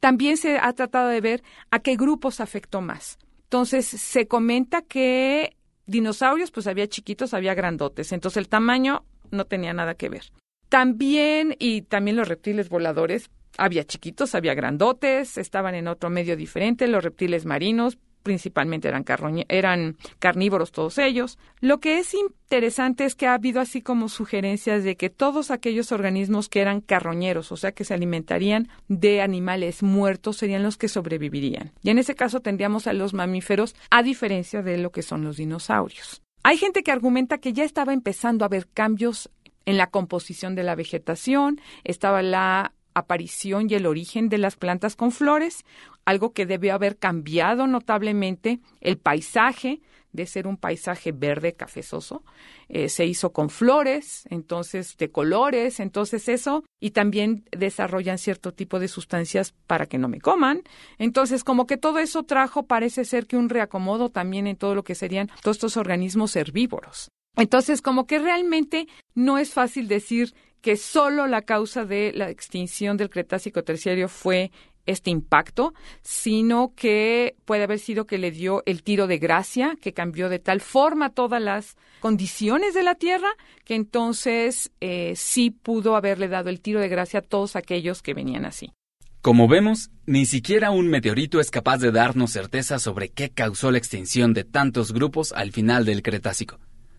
También 0.00 0.36
se 0.36 0.58
ha 0.58 0.72
tratado 0.72 1.08
de 1.08 1.20
ver 1.20 1.42
a 1.70 1.80
qué 1.80 1.96
grupos 1.96 2.40
afectó 2.40 2.80
más. 2.80 3.18
Entonces, 3.44 3.86
se 3.86 4.26
comenta 4.26 4.82
que 4.82 5.56
dinosaurios, 5.86 6.50
pues 6.50 6.66
había 6.66 6.88
chiquitos, 6.88 7.34
había 7.34 7.54
grandotes. 7.54 8.12
Entonces 8.12 8.38
el 8.38 8.48
tamaño 8.48 9.04
no 9.30 9.46
tenía 9.46 9.72
nada 9.72 9.94
que 9.94 10.08
ver. 10.08 10.32
También, 10.68 11.54
y 11.58 11.82
también 11.82 12.16
los 12.16 12.28
reptiles 12.28 12.68
voladores, 12.68 13.30
había 13.58 13.84
chiquitos, 13.84 14.34
había 14.34 14.54
grandotes, 14.54 15.38
estaban 15.38 15.74
en 15.74 15.88
otro 15.88 16.10
medio 16.10 16.36
diferente, 16.36 16.86
los 16.88 17.04
reptiles 17.04 17.44
marinos, 17.44 17.98
principalmente 18.22 18.88
eran, 18.88 19.04
eran 19.48 19.96
carnívoros 20.18 20.72
todos 20.72 20.98
ellos. 20.98 21.38
Lo 21.60 21.80
que 21.80 21.98
es 21.98 22.14
interesante 22.14 23.04
es 23.04 23.14
que 23.14 23.26
ha 23.26 23.34
habido 23.34 23.60
así 23.60 23.82
como 23.82 24.08
sugerencias 24.08 24.84
de 24.84 24.96
que 24.96 25.10
todos 25.10 25.50
aquellos 25.50 25.92
organismos 25.92 26.48
que 26.48 26.60
eran 26.60 26.80
carroñeros, 26.80 27.52
o 27.52 27.56
sea, 27.56 27.72
que 27.72 27.84
se 27.84 27.94
alimentarían 27.94 28.68
de 28.88 29.20
animales 29.20 29.82
muertos, 29.82 30.36
serían 30.36 30.62
los 30.62 30.76
que 30.76 30.88
sobrevivirían. 30.88 31.72
Y 31.82 31.90
en 31.90 31.98
ese 31.98 32.14
caso 32.14 32.40
tendríamos 32.40 32.86
a 32.86 32.92
los 32.92 33.14
mamíferos, 33.14 33.74
a 33.90 34.02
diferencia 34.02 34.62
de 34.62 34.78
lo 34.78 34.90
que 34.90 35.02
son 35.02 35.24
los 35.24 35.36
dinosaurios. 35.36 36.22
Hay 36.44 36.56
gente 36.56 36.82
que 36.82 36.90
argumenta 36.90 37.38
que 37.38 37.52
ya 37.52 37.64
estaba 37.64 37.92
empezando 37.92 38.44
a 38.44 38.46
haber 38.46 38.66
cambios 38.66 39.30
en 39.64 39.76
la 39.76 39.88
composición 39.88 40.56
de 40.56 40.64
la 40.64 40.74
vegetación, 40.74 41.60
estaba 41.84 42.20
la 42.22 42.72
aparición 42.94 43.68
y 43.68 43.74
el 43.74 43.86
origen 43.86 44.28
de 44.28 44.38
las 44.38 44.56
plantas 44.56 44.96
con 44.96 45.12
flores, 45.12 45.64
algo 46.04 46.32
que 46.32 46.46
debió 46.46 46.74
haber 46.74 46.96
cambiado 46.98 47.66
notablemente 47.66 48.60
el 48.80 48.98
paisaje 48.98 49.80
de 50.12 50.26
ser 50.26 50.46
un 50.46 50.56
paisaje 50.56 51.12
verde 51.12 51.54
cafezoso, 51.54 52.22
eh, 52.68 52.88
se 52.88 53.06
hizo 53.06 53.32
con 53.32 53.50
flores, 53.50 54.24
entonces 54.30 54.96
de 54.98 55.10
colores, 55.10 55.80
entonces 55.80 56.28
eso, 56.28 56.64
y 56.80 56.90
también 56.90 57.44
desarrollan 57.50 58.18
cierto 58.18 58.52
tipo 58.52 58.78
de 58.78 58.88
sustancias 58.88 59.54
para 59.66 59.86
que 59.86 59.98
no 59.98 60.08
me 60.08 60.20
coman. 60.20 60.62
Entonces, 60.98 61.44
como 61.44 61.66
que 61.66 61.78
todo 61.78 61.98
eso 61.98 62.24
trajo, 62.24 62.66
parece 62.66 63.04
ser 63.04 63.26
que 63.26 63.36
un 63.36 63.48
reacomodo 63.48 64.10
también 64.10 64.46
en 64.46 64.56
todo 64.56 64.74
lo 64.74 64.84
que 64.84 64.94
serían 64.94 65.30
todos 65.42 65.56
estos 65.56 65.76
organismos 65.76 66.36
herbívoros. 66.36 67.08
Entonces, 67.36 67.80
como 67.80 68.06
que 68.06 68.18
realmente 68.18 68.88
no 69.14 69.38
es 69.38 69.52
fácil 69.52 69.88
decir 69.88 70.34
que 70.62 70.76
solo 70.76 71.26
la 71.26 71.42
causa 71.42 71.84
de 71.84 72.12
la 72.14 72.30
extinción 72.30 72.96
del 72.96 73.10
Cretácico 73.10 73.62
terciario 73.62 74.08
fue 74.08 74.50
este 74.86 75.10
impacto, 75.10 75.74
sino 76.02 76.72
que 76.74 77.36
puede 77.44 77.64
haber 77.64 77.78
sido 77.78 78.06
que 78.06 78.18
le 78.18 78.30
dio 78.30 78.62
el 78.66 78.82
tiro 78.82 79.06
de 79.06 79.18
gracia, 79.18 79.76
que 79.80 79.92
cambió 79.92 80.28
de 80.28 80.38
tal 80.38 80.60
forma 80.60 81.10
todas 81.10 81.42
las 81.42 81.76
condiciones 82.00 82.74
de 82.74 82.82
la 82.82 82.94
Tierra, 82.94 83.28
que 83.64 83.74
entonces 83.74 84.72
eh, 84.80 85.14
sí 85.16 85.50
pudo 85.50 85.94
haberle 85.96 86.28
dado 86.28 86.48
el 86.48 86.60
tiro 86.60 86.80
de 86.80 86.88
gracia 86.88 87.20
a 87.20 87.22
todos 87.22 87.56
aquellos 87.56 88.02
que 88.02 88.14
venían 88.14 88.44
así. 88.44 88.72
Como 89.20 89.46
vemos, 89.46 89.90
ni 90.04 90.26
siquiera 90.26 90.72
un 90.72 90.88
meteorito 90.88 91.38
es 91.38 91.52
capaz 91.52 91.78
de 91.78 91.92
darnos 91.92 92.32
certeza 92.32 92.80
sobre 92.80 93.10
qué 93.10 93.30
causó 93.30 93.70
la 93.70 93.78
extinción 93.78 94.34
de 94.34 94.42
tantos 94.42 94.92
grupos 94.92 95.32
al 95.32 95.52
final 95.52 95.84
del 95.84 96.02
Cretácico. 96.02 96.58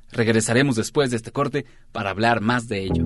Regresaremos 0.10 0.77
después 0.77 1.12
de 1.12 1.17
este 1.17 1.32
corte 1.32 1.65
para 1.91 2.12
hablar 2.12 2.39
más 2.39 2.70
de 2.70 2.84
ello. 2.84 3.05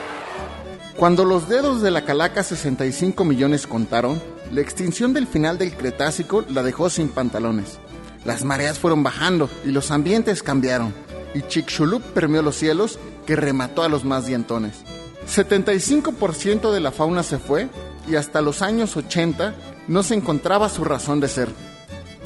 Cuando 1.01 1.25
los 1.25 1.49
dedos 1.49 1.81
de 1.81 1.89
la 1.89 2.05
calaca 2.05 2.43
65 2.43 3.25
millones 3.25 3.65
contaron, 3.65 4.21
la 4.51 4.61
extinción 4.61 5.13
del 5.13 5.25
final 5.25 5.57
del 5.57 5.75
Cretácico 5.75 6.45
la 6.47 6.61
dejó 6.61 6.91
sin 6.91 7.09
pantalones. 7.09 7.79
Las 8.23 8.43
mareas 8.43 8.77
fueron 8.77 9.01
bajando 9.01 9.49
y 9.65 9.69
los 9.69 9.89
ambientes 9.89 10.43
cambiaron, 10.43 10.93
y 11.33 11.41
Chicxulub 11.41 12.03
permeó 12.13 12.43
los 12.43 12.55
cielos 12.55 12.99
que 13.25 13.35
remató 13.35 13.81
a 13.81 13.89
los 13.89 14.05
más 14.05 14.27
dientones. 14.27 14.83
75% 15.27 16.71
de 16.71 16.79
la 16.79 16.91
fauna 16.91 17.23
se 17.23 17.39
fue 17.39 17.67
y 18.07 18.15
hasta 18.15 18.41
los 18.41 18.61
años 18.61 18.95
80 18.95 19.55
no 19.87 20.03
se 20.03 20.13
encontraba 20.13 20.69
su 20.69 20.83
razón 20.83 21.19
de 21.19 21.29
ser. 21.29 21.49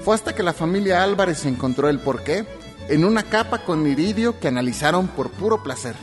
Fue 0.03 0.15
hasta 0.15 0.35
que 0.35 0.43
la 0.43 0.51
familia 0.51 1.01
Álvarez 1.01 1.45
encontró 1.45 1.87
el 1.87 1.99
porqué 1.99 2.45
en 2.89 3.05
una 3.05 3.23
capa 3.23 3.59
con 3.59 3.87
iridio 3.87 4.37
que 4.37 4.49
analizaron 4.49 5.07
por 5.07 5.31
puro 5.31 5.63
placer. 5.63 5.95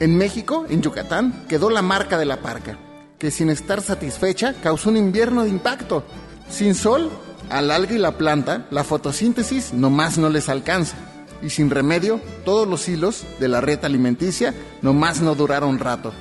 En 0.00 0.16
México, 0.16 0.66
en 0.68 0.82
Yucatán, 0.82 1.44
quedó 1.48 1.70
la 1.70 1.80
marca 1.80 2.18
de 2.18 2.24
la 2.24 2.38
parca, 2.38 2.76
que 3.18 3.30
sin 3.30 3.48
estar 3.48 3.80
satisfecha 3.80 4.54
causó 4.60 4.90
un 4.90 4.96
invierno 4.96 5.44
de 5.44 5.50
impacto. 5.50 6.02
Sin 6.48 6.74
sol, 6.74 7.10
al 7.48 7.70
alga 7.70 7.94
y 7.94 7.98
la 7.98 8.18
planta, 8.18 8.66
la 8.70 8.82
fotosíntesis 8.82 9.72
nomás 9.72 10.18
no 10.18 10.30
les 10.30 10.48
alcanza. 10.48 10.96
Y 11.42 11.50
sin 11.50 11.70
remedio, 11.70 12.20
todos 12.44 12.66
los 12.66 12.88
hilos 12.88 13.24
de 13.38 13.48
la 13.48 13.60
red 13.60 13.84
alimenticia 13.84 14.52
nomás 14.82 15.20
no 15.20 15.36
duraron 15.36 15.78
rato. 15.78 16.12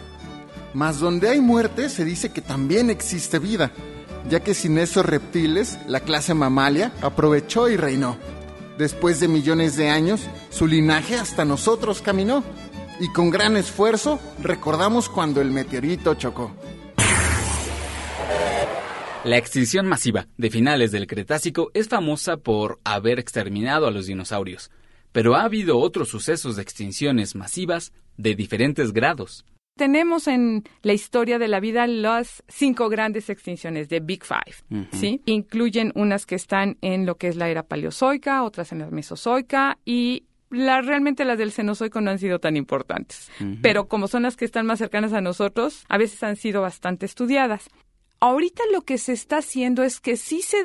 Mas 0.76 1.00
donde 1.00 1.30
hay 1.30 1.42
muerte 1.42 1.90
se 1.90 2.06
dice 2.06 2.30
que 2.30 2.42
también 2.42 2.92
existe 2.92 3.40
vida, 3.40 3.72
ya 4.30 4.42
que 4.42 4.54
sin 4.54 4.78
esos 4.78 5.06
reptiles 5.06 5.80
la 5.88 6.00
clase 6.00 6.36
mamalia 6.36 6.92
aprovechó 7.02 7.70
y 7.70 7.78
reinó. 7.78 8.18
Después 8.78 9.20
de 9.20 9.28
millones 9.28 9.78
de 9.78 9.90
años, 9.90 10.22
su 10.50 10.68
linaje 10.68 11.16
hasta 11.16 11.46
nosotros 11.46 12.02
caminó 12.02 12.44
y 13.00 13.10
con 13.10 13.30
gran 13.30 13.58
esfuerzo 13.58 14.20
recordamos 14.42 15.10
cuando 15.10 15.42
el 15.42 15.52
meteorito 15.52 16.16
chocó. 16.16 16.52
La 19.24 19.38
extinción 19.38 19.88
masiva 19.88 20.28
de 20.38 20.50
finales 20.50 20.92
del 20.92 21.08
Cretácico 21.08 21.72
es 21.74 21.88
famosa 21.88 22.38
por 22.38 22.80
haber 22.84 23.20
exterminado 23.20 23.88
a 23.88 23.92
los 23.92 24.06
dinosaurios, 24.08 24.70
pero 25.14 25.36
ha 25.36 25.44
habido 25.44 25.80
otros 25.80 26.10
sucesos 26.10 26.58
de 26.58 26.62
extinciones 26.62 27.34
masivas 27.34 27.94
de 28.18 28.36
diferentes 28.36 28.92
grados. 28.92 29.46
Tenemos 29.78 30.28
en 30.28 30.64
la 30.82 30.94
historia 30.94 31.40
de 31.40 31.48
la 31.48 31.60
vida 31.60 31.88
las 31.88 32.44
cinco 32.48 32.90
grandes 32.90 33.30
extinciones 33.30 33.90
de 33.90 34.02
Big 34.02 34.24
Five, 34.24 34.88
¿sí? 34.92 35.22
Incluyen 35.26 35.92
unas 35.96 36.26
que 36.28 36.36
están 36.36 36.78
en 36.82 37.08
lo 37.08 37.16
que 37.16 37.30
es 37.30 37.38
la 37.38 37.50
era 37.50 37.64
paleozoica, 37.64 38.44
otras 38.44 38.72
en 38.72 38.80
la 38.80 38.92
mesozoica 38.92 39.80
y 39.84 40.26
realmente 40.54 41.26
las 41.26 41.38
del 41.38 41.52
Cenozoico 41.52 42.02
no 42.02 42.12
han 42.12 42.20
sido 42.20 42.40
tan 42.40 42.56
importantes, 42.56 43.30
pero 43.62 43.88
como 43.88 44.08
son 44.08 44.24
las 44.24 44.38
que 44.38 44.46
están 44.46 44.66
más 44.66 44.80
cercanas 44.80 45.14
a 45.14 45.22
nosotros, 45.22 45.86
a 45.90 45.98
veces 45.98 46.22
han 46.24 46.36
sido 46.36 46.62
bastante 46.62 47.06
estudiadas. 47.06 47.70
Ahorita 48.20 48.64
lo 48.72 48.84
que 48.84 48.98
se 48.98 49.14
está 49.14 49.38
haciendo 49.38 49.84
es 49.84 50.00
que 50.00 50.16
sí, 50.16 50.42
se, 50.42 50.58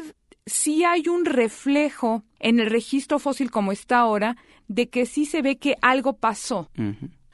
sí 0.46 0.84
hay 0.84 1.08
un 1.08 1.24
reflejo 1.24 2.22
en 2.38 2.60
el 2.60 2.70
registro 2.70 3.18
fósil 3.18 3.50
como 3.50 3.72
está 3.72 3.98
ahora 3.98 4.36
de 4.68 4.88
que 4.88 5.06
sí 5.06 5.24
se 5.24 5.42
ve 5.42 5.56
que 5.56 5.76
algo 5.82 6.18
pasó. 6.18 6.70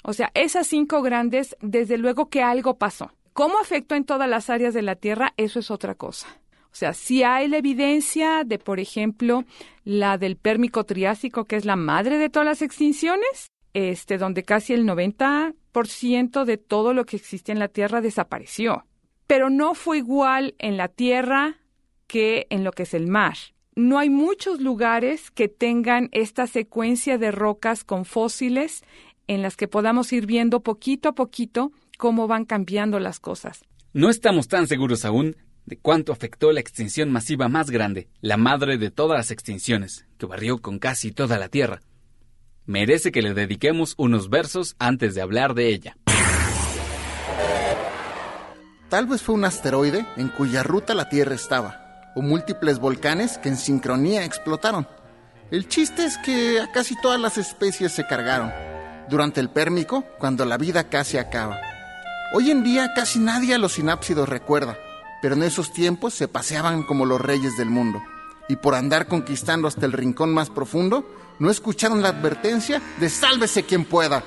O 0.03 0.13
sea, 0.13 0.31
esas 0.35 0.67
cinco 0.67 1.03
grandes, 1.03 1.57
desde 1.61 1.99
luego 1.99 2.29
que 2.29 2.43
algo 2.43 2.79
pasó. 2.79 3.11
¿Cómo 3.33 3.59
afectó 3.59 3.97
en 3.97 4.05
todas 4.05 4.29
las 4.29 4.49
áreas 4.49 4.75
de 4.75 4.83
la 4.83 4.95
Tierra? 4.95 5.35
Eso 5.37 5.59
es 5.59 5.71
otra 5.71 5.95
cosa. 5.97 6.29
O 6.75 6.77
sea, 6.77 6.93
si 6.93 7.23
hay 7.23 7.47
la 7.47 7.59
evidencia 7.59 8.43
de, 8.43 8.59
por 8.59 8.81
ejemplo, 8.81 9.45
la 9.85 10.19
del 10.19 10.37
Pérmico 10.37 10.83
Triásico, 10.83 11.45
que 11.45 11.55
es 11.55 11.65
la 11.65 11.77
madre 11.77 12.19
de 12.19 12.29
todas 12.29 12.47
las 12.47 12.63
extinciones, 12.63 13.53
este, 13.75 14.19
donde 14.19 14.43
casi 14.43 14.73
el 14.73 14.85
90% 14.85 16.45
de 16.45 16.57
todo 16.57 16.93
lo 16.93 17.07
que 17.07 17.15
existe 17.15 17.53
en 17.53 17.61
la 17.61 17.69
Tierra 17.69 18.01
desapareció. 18.01 18.87
Pero 19.29 19.51
no 19.51 19.75
fue 19.75 19.99
igual 19.99 20.57
en 20.59 20.77
la 20.77 20.89
Tierra 20.89 21.61
que 22.09 22.49
en 22.51 22.65
lo 22.65 22.73
que 22.73 22.83
es 22.83 22.95
el 22.95 23.07
mar. 23.07 23.37
No 23.77 24.01
hay 24.01 24.11
muchos 24.11 24.61
lugares 24.61 25.31
que 25.31 25.47
tengan 25.47 26.09
esta 26.11 26.49
secuencia 26.49 27.19
de 27.19 27.31
rocas 27.31 27.85
con 27.85 28.05
fósiles 28.05 28.83
en 29.29 29.43
las 29.43 29.57
que 29.57 29.69
podamos 29.69 30.13
ir 30.13 30.27
viendo 30.27 30.59
poquito 30.59 31.11
a 31.11 31.15
poquito 31.15 31.71
cómo 31.99 32.27
van 32.27 32.45
cambiando 32.45 32.99
las 32.99 33.21
cosas. 33.21 33.65
No 33.93 34.11
estamos 34.11 34.49
tan 34.49 34.67
seguros 34.67 35.05
aún 35.05 35.37
de 35.67 35.79
cuánto 35.79 36.13
afectó 36.13 36.53
la 36.53 36.61
extinción 36.61 37.11
masiva 37.11 37.49
más 37.49 37.71
grande, 37.71 38.09
la 38.21 38.37
madre 38.37 38.79
de 38.79 38.91
todas 38.91 39.17
las 39.17 39.31
extinciones, 39.31 40.07
que 40.19 40.27
barrió 40.27 40.59
con 40.61 40.79
casi 40.79 41.13
toda 41.13 41.39
la 41.39 41.49
Tierra. 41.49 41.81
Merece 42.67 43.13
que 43.13 43.23
le 43.23 43.35
dediquemos 43.35 43.95
unos 43.97 44.31
versos 44.31 44.77
antes 44.79 45.15
de 45.15 45.23
hablar 45.23 45.55
de 45.55 45.69
ella. 45.69 45.97
Tal 48.89 49.07
vez 49.07 49.23
fue 49.23 49.35
un 49.35 49.45
asteroide 49.45 50.07
en 50.17 50.29
cuya 50.29 50.63
ruta 50.63 50.95
la 50.95 51.09
Tierra 51.09 51.35
estaba, 51.35 52.13
o 52.15 52.23
múltiples 52.23 52.79
volcanes 52.79 53.39
que 53.39 53.49
en 53.49 53.57
sincronía 53.57 54.25
explotaron. 54.25 54.87
El 55.51 55.69
chiste 55.69 56.05
es 56.05 56.17
que 56.19 56.61
a 56.61 56.71
casi 56.73 56.95
todas 57.01 57.21
las 57.21 57.37
especies 57.37 57.93
se 57.93 58.07
cargaron, 58.07 58.53
durante 59.09 59.41
el 59.41 59.51
Pérmico, 59.51 60.05
cuando 60.19 60.45
la 60.45 60.57
vida 60.57 60.85
casi 60.85 61.19
acaba. 61.19 61.61
Hoy 62.33 62.51
en 62.51 62.65
día 62.65 62.93
casi 62.95 63.19
nadie 63.19 63.55
a 63.55 63.59
los 63.59 63.73
sinápsidos 63.73 64.29
recuerda, 64.29 64.79
pero 65.25 65.37
en 65.37 65.43
esos 65.43 65.73
tiempos 65.73 66.13
se 66.13 66.29
paseaban 66.29 66.83
como 66.83 67.07
los 67.07 67.19
reyes 67.19 67.57
del 67.57 67.71
mundo, 67.71 68.03
y 68.47 68.57
por 68.57 68.75
andar 68.75 69.09
conquistando 69.09 69.67
hasta 69.67 69.87
el 69.87 69.93
rincón 69.93 70.35
más 70.35 70.51
profundo, 70.51 71.09
no 71.39 71.51
escucharon 71.51 72.03
la 72.03 72.11
advertencia 72.11 72.83
de 73.01 73.09
sálvese 73.09 73.63
quien 73.63 73.87
pueda. 73.87 74.23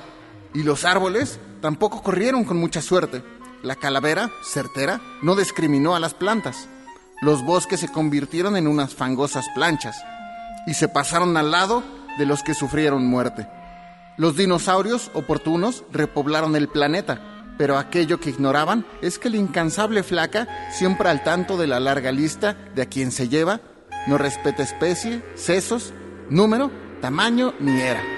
Y 0.56 0.64
los 0.64 0.86
árboles 0.86 1.40
tampoco 1.62 2.02
corrieron 2.02 2.46
con 2.46 2.58
mucha 2.58 2.82
suerte. 2.82 3.24
La 3.62 3.76
calavera, 3.76 4.32
certera, 4.44 5.00
no 5.22 5.36
discriminó 5.36 5.96
a 5.96 6.00
las 6.00 6.16
plantas. 6.16 6.68
Los 7.22 7.46
bosques 7.46 7.80
se 7.80 7.92
convirtieron 7.92 8.58
en 8.58 8.66
unas 8.66 8.96
fangosas 8.96 9.46
planchas 9.54 10.04
y 10.66 10.74
se 10.74 10.88
pasaron 10.88 11.38
al 11.38 11.52
lado 11.52 11.84
de 12.18 12.26
los 12.26 12.42
que 12.42 12.56
sufrieron 12.56 13.06
muerte. 13.06 13.48
Los 14.18 14.36
dinosaurios 14.36 15.12
oportunos 15.14 15.84
repoblaron 15.92 16.56
el 16.56 16.68
planeta, 16.68 17.37
pero 17.58 17.78
aquello 17.78 18.20
que 18.20 18.30
ignoraban 18.30 18.86
es 19.02 19.20
que 19.20 19.30
la 19.30 19.38
incansable 19.38 20.04
flaca, 20.04 20.48
siempre 20.72 21.10
al 21.10 21.24
tanto 21.24 21.58
de 21.58 21.68
la 21.68 21.80
larga 21.80 22.12
lista 22.12 22.56
de 22.76 22.84
a 22.84 22.86
quien 22.86 23.12
se 23.12 23.30
lleva, 23.30 23.62
no 24.08 24.18
respeta 24.18 24.64
especie, 24.64 25.22
sesos, 25.36 25.94
número 26.30 26.72
tamaño 27.02 27.54
ni 27.60 27.80
era. 27.80 28.17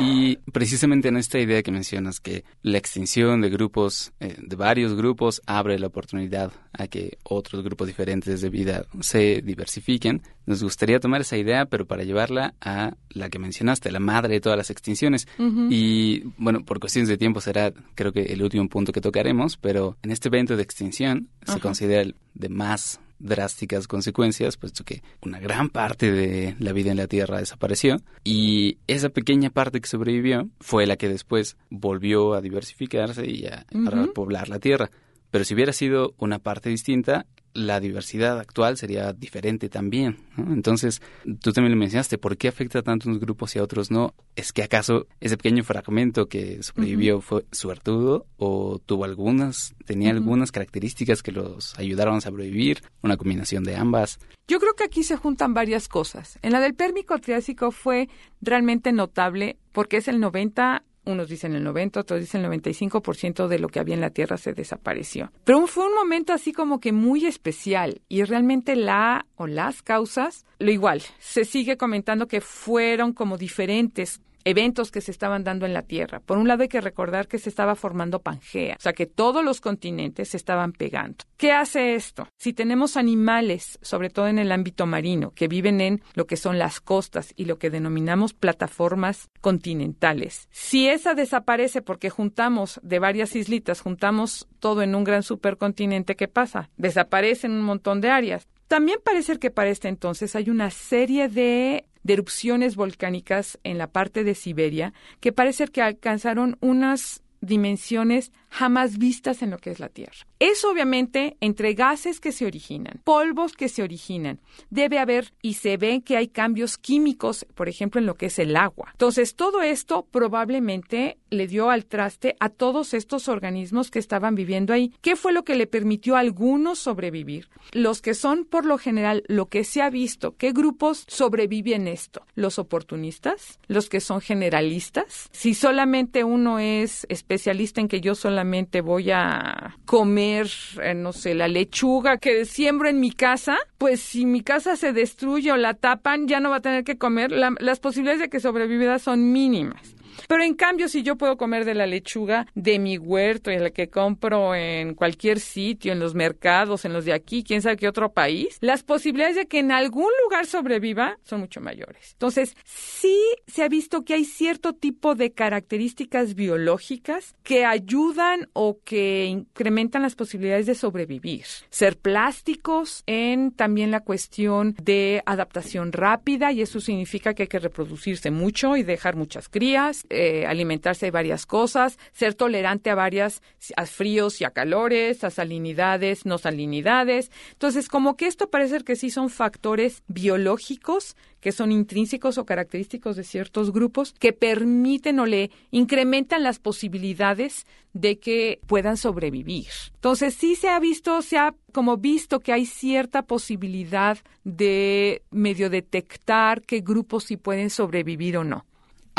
Y 0.00 0.36
precisamente 0.52 1.08
en 1.08 1.16
esta 1.16 1.38
idea 1.38 1.62
que 1.62 1.70
mencionas, 1.70 2.20
que 2.20 2.44
la 2.62 2.78
extinción 2.78 3.40
de 3.40 3.50
grupos, 3.50 4.12
eh, 4.20 4.36
de 4.38 4.56
varios 4.56 4.94
grupos, 4.94 5.42
abre 5.46 5.78
la 5.78 5.88
oportunidad 5.88 6.52
a 6.72 6.86
que 6.86 7.18
otros 7.24 7.62
grupos 7.62 7.86
diferentes 7.86 8.40
de 8.40 8.48
vida 8.48 8.84
se 9.00 9.42
diversifiquen, 9.42 10.22
nos 10.46 10.62
gustaría 10.62 11.00
tomar 11.00 11.20
esa 11.20 11.36
idea, 11.36 11.66
pero 11.66 11.86
para 11.86 12.02
llevarla 12.02 12.54
a 12.60 12.94
la 13.10 13.28
que 13.28 13.38
mencionaste, 13.38 13.92
la 13.92 14.00
madre 14.00 14.34
de 14.34 14.40
todas 14.40 14.56
las 14.56 14.70
extinciones. 14.70 15.28
Y 15.68 16.24
bueno, 16.38 16.64
por 16.64 16.80
cuestiones 16.80 17.08
de 17.08 17.18
tiempo 17.18 17.40
será, 17.40 17.72
creo 17.94 18.12
que 18.12 18.22
el 18.22 18.42
último 18.42 18.68
punto 18.68 18.92
que 18.92 19.00
tocaremos, 19.00 19.56
pero 19.56 19.96
en 20.02 20.10
este 20.10 20.28
evento 20.28 20.56
de 20.56 20.62
extinción 20.62 21.28
se 21.46 21.60
considera 21.60 22.02
el 22.02 22.16
de 22.34 22.48
más 22.48 23.00
drásticas 23.20 23.86
consecuencias, 23.86 24.56
puesto 24.56 24.84
que 24.84 25.02
una 25.22 25.38
gran 25.38 25.68
parte 25.68 26.10
de 26.10 26.56
la 26.58 26.72
vida 26.72 26.90
en 26.90 26.96
la 26.96 27.06
Tierra 27.06 27.38
desapareció 27.38 27.98
y 28.24 28.78
esa 28.86 29.10
pequeña 29.10 29.50
parte 29.50 29.80
que 29.80 29.88
sobrevivió 29.88 30.48
fue 30.58 30.86
la 30.86 30.96
que 30.96 31.08
después 31.08 31.56
volvió 31.68 32.34
a 32.34 32.40
diversificarse 32.40 33.30
y 33.30 33.46
a, 33.46 33.66
poblar 34.14 34.48
la 34.48 34.58
Tierra. 34.58 34.90
Pero 35.30 35.44
si 35.44 35.54
hubiera 35.54 35.72
sido 35.72 36.14
una 36.18 36.40
parte 36.40 36.70
distinta, 36.70 37.26
la 37.52 37.80
diversidad 37.80 38.38
actual 38.38 38.76
sería 38.76 39.12
diferente 39.12 39.68
también. 39.68 40.18
Entonces, 40.36 41.02
tú 41.40 41.52
también 41.52 41.72
lo 41.72 41.78
mencionaste, 41.78 42.18
¿por 42.18 42.36
qué 42.36 42.48
afecta 42.48 42.82
tanto 42.82 43.08
a 43.08 43.10
unos 43.10 43.20
grupos 43.20 43.54
y 43.56 43.58
a 43.58 43.62
otros 43.62 43.90
no? 43.90 44.14
¿Es 44.36 44.52
que 44.52 44.62
acaso 44.62 45.06
ese 45.20 45.36
pequeño 45.36 45.64
fragmento 45.64 46.26
que 46.26 46.62
sobrevivió 46.62 47.20
fue 47.20 47.44
suertudo 47.52 48.26
o 48.36 48.78
tuvo 48.84 49.04
algunas, 49.04 49.74
tenía 49.84 50.10
algunas 50.10 50.52
características 50.52 51.22
que 51.22 51.32
los 51.32 51.78
ayudaron 51.78 52.16
a 52.16 52.20
sobrevivir? 52.20 52.82
¿Una 53.02 53.16
combinación 53.16 53.64
de 53.64 53.76
ambas? 53.76 54.18
Yo 54.46 54.58
creo 54.58 54.74
que 54.74 54.84
aquí 54.84 55.02
se 55.02 55.16
juntan 55.16 55.54
varias 55.54 55.88
cosas. 55.88 56.38
En 56.42 56.52
la 56.52 56.60
del 56.60 56.74
Pérmico 56.74 57.18
Triásico 57.18 57.70
fue 57.70 58.08
realmente 58.40 58.92
notable 58.92 59.58
porque 59.72 59.98
es 59.98 60.08
el 60.08 60.20
90 60.20 60.82
unos 61.10 61.28
dicen 61.28 61.54
el 61.54 61.64
90, 61.64 62.00
otros 62.00 62.20
dicen 62.20 62.44
el 62.44 62.50
95% 62.50 63.48
de 63.48 63.58
lo 63.58 63.68
que 63.68 63.80
había 63.80 63.94
en 63.94 64.00
la 64.00 64.10
Tierra 64.10 64.36
se 64.36 64.52
desapareció. 64.52 65.32
Pero 65.44 65.66
fue 65.66 65.86
un 65.86 65.94
momento 65.94 66.32
así 66.32 66.52
como 66.52 66.80
que 66.80 66.92
muy 66.92 67.26
especial 67.26 68.00
y 68.08 68.22
realmente 68.24 68.76
la 68.76 69.26
o 69.36 69.46
las 69.46 69.82
causas, 69.82 70.46
lo 70.58 70.70
igual, 70.70 71.02
se 71.18 71.44
sigue 71.44 71.76
comentando 71.76 72.26
que 72.26 72.40
fueron 72.40 73.12
como 73.12 73.36
diferentes 73.36 74.20
eventos 74.44 74.90
que 74.90 75.00
se 75.00 75.10
estaban 75.10 75.44
dando 75.44 75.66
en 75.66 75.74
la 75.74 75.82
Tierra. 75.82 76.20
Por 76.20 76.38
un 76.38 76.48
lado 76.48 76.62
hay 76.62 76.68
que 76.68 76.80
recordar 76.80 77.28
que 77.28 77.38
se 77.38 77.48
estaba 77.48 77.74
formando 77.74 78.20
Pangea, 78.20 78.76
o 78.78 78.82
sea 78.82 78.92
que 78.92 79.06
todos 79.06 79.44
los 79.44 79.60
continentes 79.60 80.30
se 80.30 80.36
estaban 80.36 80.72
pegando. 80.72 81.24
¿Qué 81.36 81.52
hace 81.52 81.94
esto? 81.94 82.28
Si 82.36 82.52
tenemos 82.52 82.96
animales, 82.96 83.78
sobre 83.82 84.10
todo 84.10 84.28
en 84.28 84.38
el 84.38 84.52
ámbito 84.52 84.86
marino, 84.86 85.32
que 85.34 85.48
viven 85.48 85.80
en 85.80 86.02
lo 86.14 86.26
que 86.26 86.36
son 86.36 86.58
las 86.58 86.80
costas 86.80 87.32
y 87.36 87.46
lo 87.46 87.58
que 87.58 87.70
denominamos 87.70 88.34
plataformas 88.34 89.28
continentales, 89.40 90.48
si 90.50 90.88
esa 90.88 91.14
desaparece 91.14 91.82
porque 91.82 92.10
juntamos 92.10 92.80
de 92.82 92.98
varias 92.98 93.34
islitas, 93.36 93.80
juntamos 93.80 94.48
todo 94.58 94.82
en 94.82 94.94
un 94.94 95.04
gran 95.04 95.22
supercontinente, 95.22 96.16
¿qué 96.16 96.28
pasa? 96.28 96.70
Desaparecen 96.76 97.52
un 97.52 97.62
montón 97.62 98.00
de 98.00 98.10
áreas. 98.10 98.48
También 98.68 99.00
parece 99.04 99.36
que 99.38 99.50
para 99.50 99.70
este 99.70 99.88
entonces 99.88 100.36
hay 100.36 100.48
una 100.48 100.70
serie 100.70 101.28
de 101.28 101.86
de 102.02 102.14
erupciones 102.14 102.76
volcánicas 102.76 103.58
en 103.64 103.78
la 103.78 103.88
parte 103.88 104.24
de 104.24 104.34
Siberia 104.34 104.92
que 105.20 105.32
parece 105.32 105.68
que 105.68 105.82
alcanzaron 105.82 106.56
unas 106.60 107.22
dimensiones 107.40 108.32
jamás 108.50 108.98
vistas 108.98 109.42
en 109.42 109.50
lo 109.50 109.58
que 109.58 109.70
es 109.70 109.80
la 109.80 109.88
Tierra. 109.88 110.26
Es 110.38 110.64
obviamente 110.64 111.36
entre 111.40 111.74
gases 111.74 112.20
que 112.20 112.32
se 112.32 112.46
originan, 112.46 113.00
polvos 113.04 113.52
que 113.52 113.68
se 113.68 113.82
originan. 113.82 114.40
Debe 114.70 114.98
haber 114.98 115.32
y 115.40 115.54
se 115.54 115.76
ve 115.76 116.02
que 116.02 116.16
hay 116.16 116.28
cambios 116.28 116.76
químicos, 116.76 117.46
por 117.54 117.68
ejemplo, 117.68 118.00
en 118.00 118.06
lo 118.06 118.16
que 118.16 118.26
es 118.26 118.38
el 118.38 118.56
agua. 118.56 118.88
Entonces, 118.92 119.36
todo 119.36 119.62
esto 119.62 120.06
probablemente 120.10 121.18
le 121.30 121.46
dio 121.46 121.70
al 121.70 121.86
traste 121.86 122.36
a 122.40 122.48
todos 122.48 122.92
estos 122.92 123.28
organismos 123.28 123.90
que 123.90 124.00
estaban 124.00 124.34
viviendo 124.34 124.72
ahí. 124.72 124.92
¿Qué 125.00 125.14
fue 125.14 125.32
lo 125.32 125.44
que 125.44 125.54
le 125.54 125.66
permitió 125.66 126.16
a 126.16 126.20
algunos 126.20 126.80
sobrevivir? 126.80 127.48
Los 127.72 128.02
que 128.02 128.14
son, 128.14 128.44
por 128.44 128.66
lo 128.66 128.78
general, 128.78 129.22
lo 129.28 129.46
que 129.46 129.62
se 129.62 129.80
ha 129.80 129.90
visto, 129.90 130.36
¿qué 130.36 130.52
grupos 130.52 131.04
sobreviven 131.06 131.86
esto? 131.86 132.26
Los 132.34 132.58
oportunistas, 132.58 133.60
los 133.68 133.88
que 133.88 134.00
son 134.00 134.20
generalistas. 134.20 135.28
Si 135.30 135.54
solamente 135.54 136.24
uno 136.24 136.58
es 136.58 137.06
especialista 137.08 137.80
en 137.80 137.88
que 137.88 138.00
yo 138.00 138.14
solamente 138.14 138.39
voy 138.80 139.10
a 139.10 139.76
comer, 139.84 140.48
eh, 140.82 140.94
no 140.94 141.12
sé, 141.12 141.34
la 141.34 141.48
lechuga 141.48 142.18
que 142.18 142.44
siembro 142.44 142.88
en 142.88 143.00
mi 143.00 143.10
casa, 143.10 143.56
pues 143.78 144.00
si 144.00 144.26
mi 144.26 144.42
casa 144.42 144.76
se 144.76 144.92
destruye 144.92 145.52
o 145.52 145.56
la 145.56 145.74
tapan, 145.74 146.28
ya 146.28 146.40
no 146.40 146.50
va 146.50 146.56
a 146.56 146.60
tener 146.60 146.84
que 146.84 146.98
comer. 146.98 147.32
las 147.32 147.80
posibilidades 147.80 148.20
de 148.20 148.30
que 148.30 148.40
sobreviva 148.40 148.98
son 148.98 149.32
mínimas. 149.32 149.94
Pero 150.28 150.42
en 150.42 150.54
cambio, 150.54 150.88
si 150.88 151.02
yo 151.02 151.16
puedo 151.16 151.36
comer 151.36 151.64
de 151.64 151.74
la 151.74 151.86
lechuga 151.86 152.46
de 152.54 152.78
mi 152.78 152.98
huerto 152.98 153.50
y 153.50 153.58
la 153.58 153.70
que 153.70 153.88
compro 153.88 154.54
en 154.54 154.94
cualquier 154.94 155.40
sitio, 155.40 155.92
en 155.92 155.98
los 155.98 156.14
mercados, 156.14 156.84
en 156.84 156.92
los 156.92 157.04
de 157.04 157.12
aquí, 157.12 157.42
quién 157.42 157.62
sabe 157.62 157.76
qué 157.76 157.88
otro 157.88 158.12
país, 158.12 158.58
las 158.60 158.82
posibilidades 158.82 159.36
de 159.36 159.46
que 159.46 159.58
en 159.58 159.72
algún 159.72 160.10
lugar 160.24 160.46
sobreviva 160.46 161.18
son 161.22 161.40
mucho 161.40 161.60
mayores. 161.60 162.10
Entonces, 162.12 162.56
sí 162.64 163.18
se 163.46 163.62
ha 163.62 163.68
visto 163.68 164.04
que 164.04 164.14
hay 164.14 164.24
cierto 164.24 164.72
tipo 164.72 165.14
de 165.14 165.32
características 165.32 166.34
biológicas 166.34 167.34
que 167.42 167.64
ayudan 167.64 168.48
o 168.52 168.78
que 168.84 169.26
incrementan 169.26 170.02
las 170.02 170.14
posibilidades 170.14 170.66
de 170.66 170.74
sobrevivir. 170.74 171.44
Ser 171.70 171.96
plásticos 171.96 173.02
en 173.06 173.52
también 173.52 173.90
la 173.90 174.00
cuestión 174.00 174.74
de 174.82 175.22
adaptación 175.26 175.92
rápida 175.92 176.52
y 176.52 176.62
eso 176.62 176.80
significa 176.80 177.34
que 177.34 177.44
hay 177.44 177.48
que 177.48 177.58
reproducirse 177.58 178.30
mucho 178.30 178.76
y 178.76 178.82
dejar 178.82 179.16
muchas 179.16 179.48
crías 179.48 179.99
eh, 180.08 180.46
alimentarse 180.46 181.06
de 181.06 181.10
varias 181.10 181.46
cosas, 181.46 181.98
ser 182.12 182.34
tolerante 182.34 182.90
a 182.90 182.94
varias, 182.94 183.42
a 183.76 183.86
fríos 183.86 184.40
y 184.40 184.44
a 184.44 184.50
calores, 184.50 185.24
a 185.24 185.30
salinidades, 185.30 186.26
no 186.26 186.38
salinidades. 186.38 187.30
Entonces, 187.52 187.88
como 187.88 188.16
que 188.16 188.26
esto 188.26 188.50
parece 188.50 188.80
que 188.80 188.96
sí 188.96 189.10
son 189.10 189.30
factores 189.30 190.02
biológicos 190.08 191.16
que 191.40 191.52
son 191.52 191.72
intrínsecos 191.72 192.38
o 192.38 192.44
característicos 192.44 193.16
de 193.16 193.24
ciertos 193.24 193.72
grupos 193.72 194.14
que 194.18 194.32
permiten 194.32 195.18
o 195.20 195.26
le 195.26 195.50
incrementan 195.70 196.42
las 196.42 196.58
posibilidades 196.58 197.66
de 197.92 198.18
que 198.18 198.60
puedan 198.66 198.96
sobrevivir. 198.96 199.68
Entonces, 199.94 200.34
sí 200.34 200.54
se 200.54 200.68
ha 200.68 200.78
visto, 200.78 201.22
se 201.22 201.38
ha 201.38 201.54
como 201.72 201.96
visto 201.96 202.40
que 202.40 202.52
hay 202.52 202.66
cierta 202.66 203.22
posibilidad 203.22 204.18
de 204.44 205.22
medio 205.30 205.70
detectar 205.70 206.62
qué 206.62 206.80
grupos 206.80 207.24
sí 207.24 207.36
pueden 207.36 207.70
sobrevivir 207.70 208.36
o 208.36 208.44
no. 208.44 208.66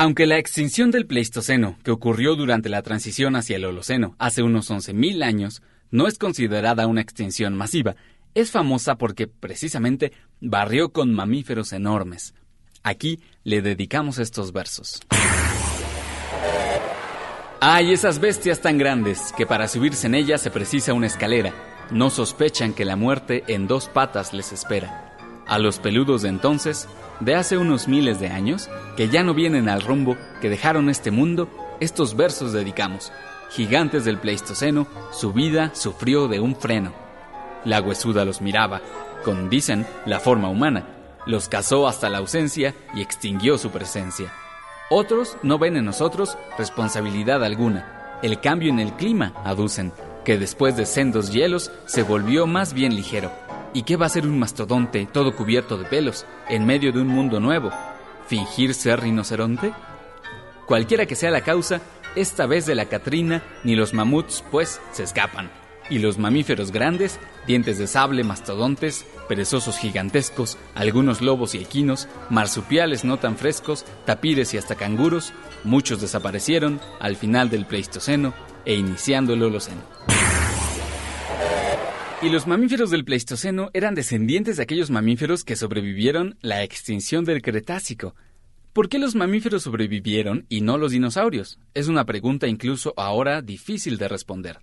Aunque 0.02 0.26
la 0.26 0.40
extinción 0.40 0.90
del 0.90 1.06
Pleistoceno, 1.06 1.78
que 1.84 1.92
ocurrió 1.92 2.36
durante 2.36 2.70
la 2.70 2.82
transición 2.82 3.36
hacia 3.36 3.58
el 3.58 3.66
Holoceno 3.66 4.16
hace 4.18 4.42
unos 4.42 4.72
11.000 4.72 5.24
años, 5.24 5.62
no 5.92 6.08
es 6.08 6.18
considerada 6.18 6.88
una 6.88 7.02
extinción 7.02 7.56
masiva, 7.56 7.96
es 8.34 8.50
famosa 8.50 8.96
porque 8.96 9.28
precisamente 9.28 10.12
barrió 10.40 10.92
con 10.92 11.14
mamíferos 11.14 11.72
enormes. 11.72 12.34
Aquí 12.82 13.20
le 13.44 13.62
dedicamos 13.62 14.18
estos 14.18 14.54
versos. 14.54 15.02
Hay 17.60 17.94
esas 17.94 18.18
bestias 18.18 18.60
tan 18.60 18.80
grandes 18.80 19.32
que 19.38 19.46
para 19.46 19.68
subirse 19.68 20.08
en 20.08 20.16
ellas 20.16 20.42
se 20.42 20.50
precisa 20.50 20.96
una 20.96 21.06
escalera. 21.06 21.54
No 21.92 22.10
sospechan 22.10 22.74
que 22.74 22.86
la 22.86 22.96
muerte 22.96 23.44
en 23.46 23.68
dos 23.68 23.88
patas 23.88 24.34
les 24.34 24.52
espera. 24.52 25.11
A 25.52 25.60
los 25.60 25.80
peludos 25.80 26.22
de 26.22 26.30
entonces, 26.30 26.88
de 27.20 27.36
hace 27.36 27.58
unos 27.58 27.90
miles 27.90 28.22
de 28.22 28.30
años, 28.30 28.70
que 28.96 29.10
ya 29.10 29.22
no 29.22 29.34
vienen 29.34 29.68
al 29.68 29.82
rumbo, 29.82 30.16
que 30.40 30.50
dejaron 30.50 30.90
este 30.90 31.12
mundo, 31.12 31.50
estos 31.82 32.16
versos 32.16 32.54
dedicamos. 32.54 33.12
Gigantes 33.50 34.06
del 34.06 34.18
Pleistoceno, 34.18 34.88
su 35.12 35.34
vida 35.34 35.72
sufrió 35.74 36.30
de 36.30 36.40
un 36.40 36.56
freno. 36.56 36.94
La 37.66 37.82
huesuda 37.82 38.24
los 38.24 38.40
miraba, 38.40 38.80
con, 39.26 39.50
dicen, 39.50 39.86
la 40.06 40.22
forma 40.22 40.48
humana, 40.48 40.88
los 41.26 41.50
cazó 41.50 41.86
hasta 41.86 42.08
la 42.08 42.20
ausencia 42.20 42.74
y 42.96 43.02
extinguió 43.02 43.58
su 43.58 43.72
presencia. 43.72 44.32
Otros 44.90 45.36
no 45.44 45.60
ven 45.60 45.76
en 45.76 45.84
nosotros 45.84 46.38
responsabilidad 46.58 47.44
alguna. 47.44 48.20
El 48.24 48.40
cambio 48.40 48.70
en 48.70 48.80
el 48.80 48.94
clima, 48.94 49.34
aducen, 49.44 49.92
que 50.24 50.38
después 50.38 50.78
de 50.78 50.86
sendos 50.86 51.34
hielos 51.34 51.74
se 51.88 52.04
volvió 52.04 52.48
más 52.48 52.72
bien 52.72 52.96
ligero. 52.96 53.34
¿Y 53.74 53.84
qué 53.84 53.96
va 53.96 54.06
a 54.06 54.10
ser 54.10 54.26
un 54.26 54.38
mastodonte 54.38 55.08
todo 55.12 55.36
cubierto 55.36 55.78
de 55.78 55.86
pelos, 55.86 56.26
en 56.50 56.66
medio 56.66 56.92
de 56.92 57.02
un 57.02 57.08
mundo 57.08 57.40
nuevo? 57.40 57.72
¿Fingir 58.28 58.74
ser 58.74 59.00
rinoceronte? 59.00 59.74
Cualquiera 60.66 61.06
que 61.06 61.16
sea 61.16 61.32
la 61.32 61.42
causa, 61.42 61.82
esta 62.16 62.46
vez 62.46 62.66
de 62.66 62.76
la 62.76 62.86
Catrina, 62.86 63.42
ni 63.64 63.76
los 63.76 63.94
mamuts, 63.94 64.44
pues, 64.52 64.82
se 64.92 65.04
escapan 65.04 65.50
y 65.92 66.00
los 66.00 66.18
mamíferos 66.18 66.72
grandes, 66.72 67.20
dientes 67.46 67.78
de 67.78 67.86
sable, 67.86 68.24
mastodontes, 68.24 69.06
perezosos 69.28 69.78
gigantescos, 69.78 70.58
algunos 70.74 71.22
lobos 71.22 71.54
y 71.54 71.60
equinos, 71.60 72.08
marsupiales 72.30 73.04
no 73.04 73.18
tan 73.18 73.38
frescos, 73.38 73.86
tapires 74.06 74.54
y 74.54 74.58
hasta 74.58 74.76
canguros, 74.76 75.34
muchos 75.66 76.00
desaparecieron 76.00 76.80
al 77.00 77.18
final 77.18 77.50
del 77.50 77.66
Pleistoceno 77.66 78.34
e 78.66 78.76
iniciando 78.76 79.34
el 79.34 79.44
Holoceno. 79.44 79.82
Y 82.22 82.30
los 82.30 82.46
mamíferos 82.46 82.92
del 82.92 83.04
Pleistoceno 83.04 83.72
eran 83.74 83.96
descendientes 83.96 84.58
de 84.58 84.64
aquellos 84.64 84.92
mamíferos 84.92 85.44
que 85.44 85.56
sobrevivieron 85.56 86.38
la 86.42 86.64
extinción 86.64 87.26
del 87.26 87.42
Cretácico. 87.42 88.16
¿Por 88.74 88.90
qué 88.90 89.00
los 89.00 89.16
mamíferos 89.16 89.64
sobrevivieron 89.64 90.46
y 90.48 90.62
no 90.62 90.78
los 90.78 90.92
dinosaurios? 90.92 91.60
Es 91.74 91.88
una 91.88 92.06
pregunta 92.06 92.48
incluso 92.48 92.94
ahora 92.96 93.42
difícil 93.42 93.98
de 93.98 94.08
responder 94.08 94.60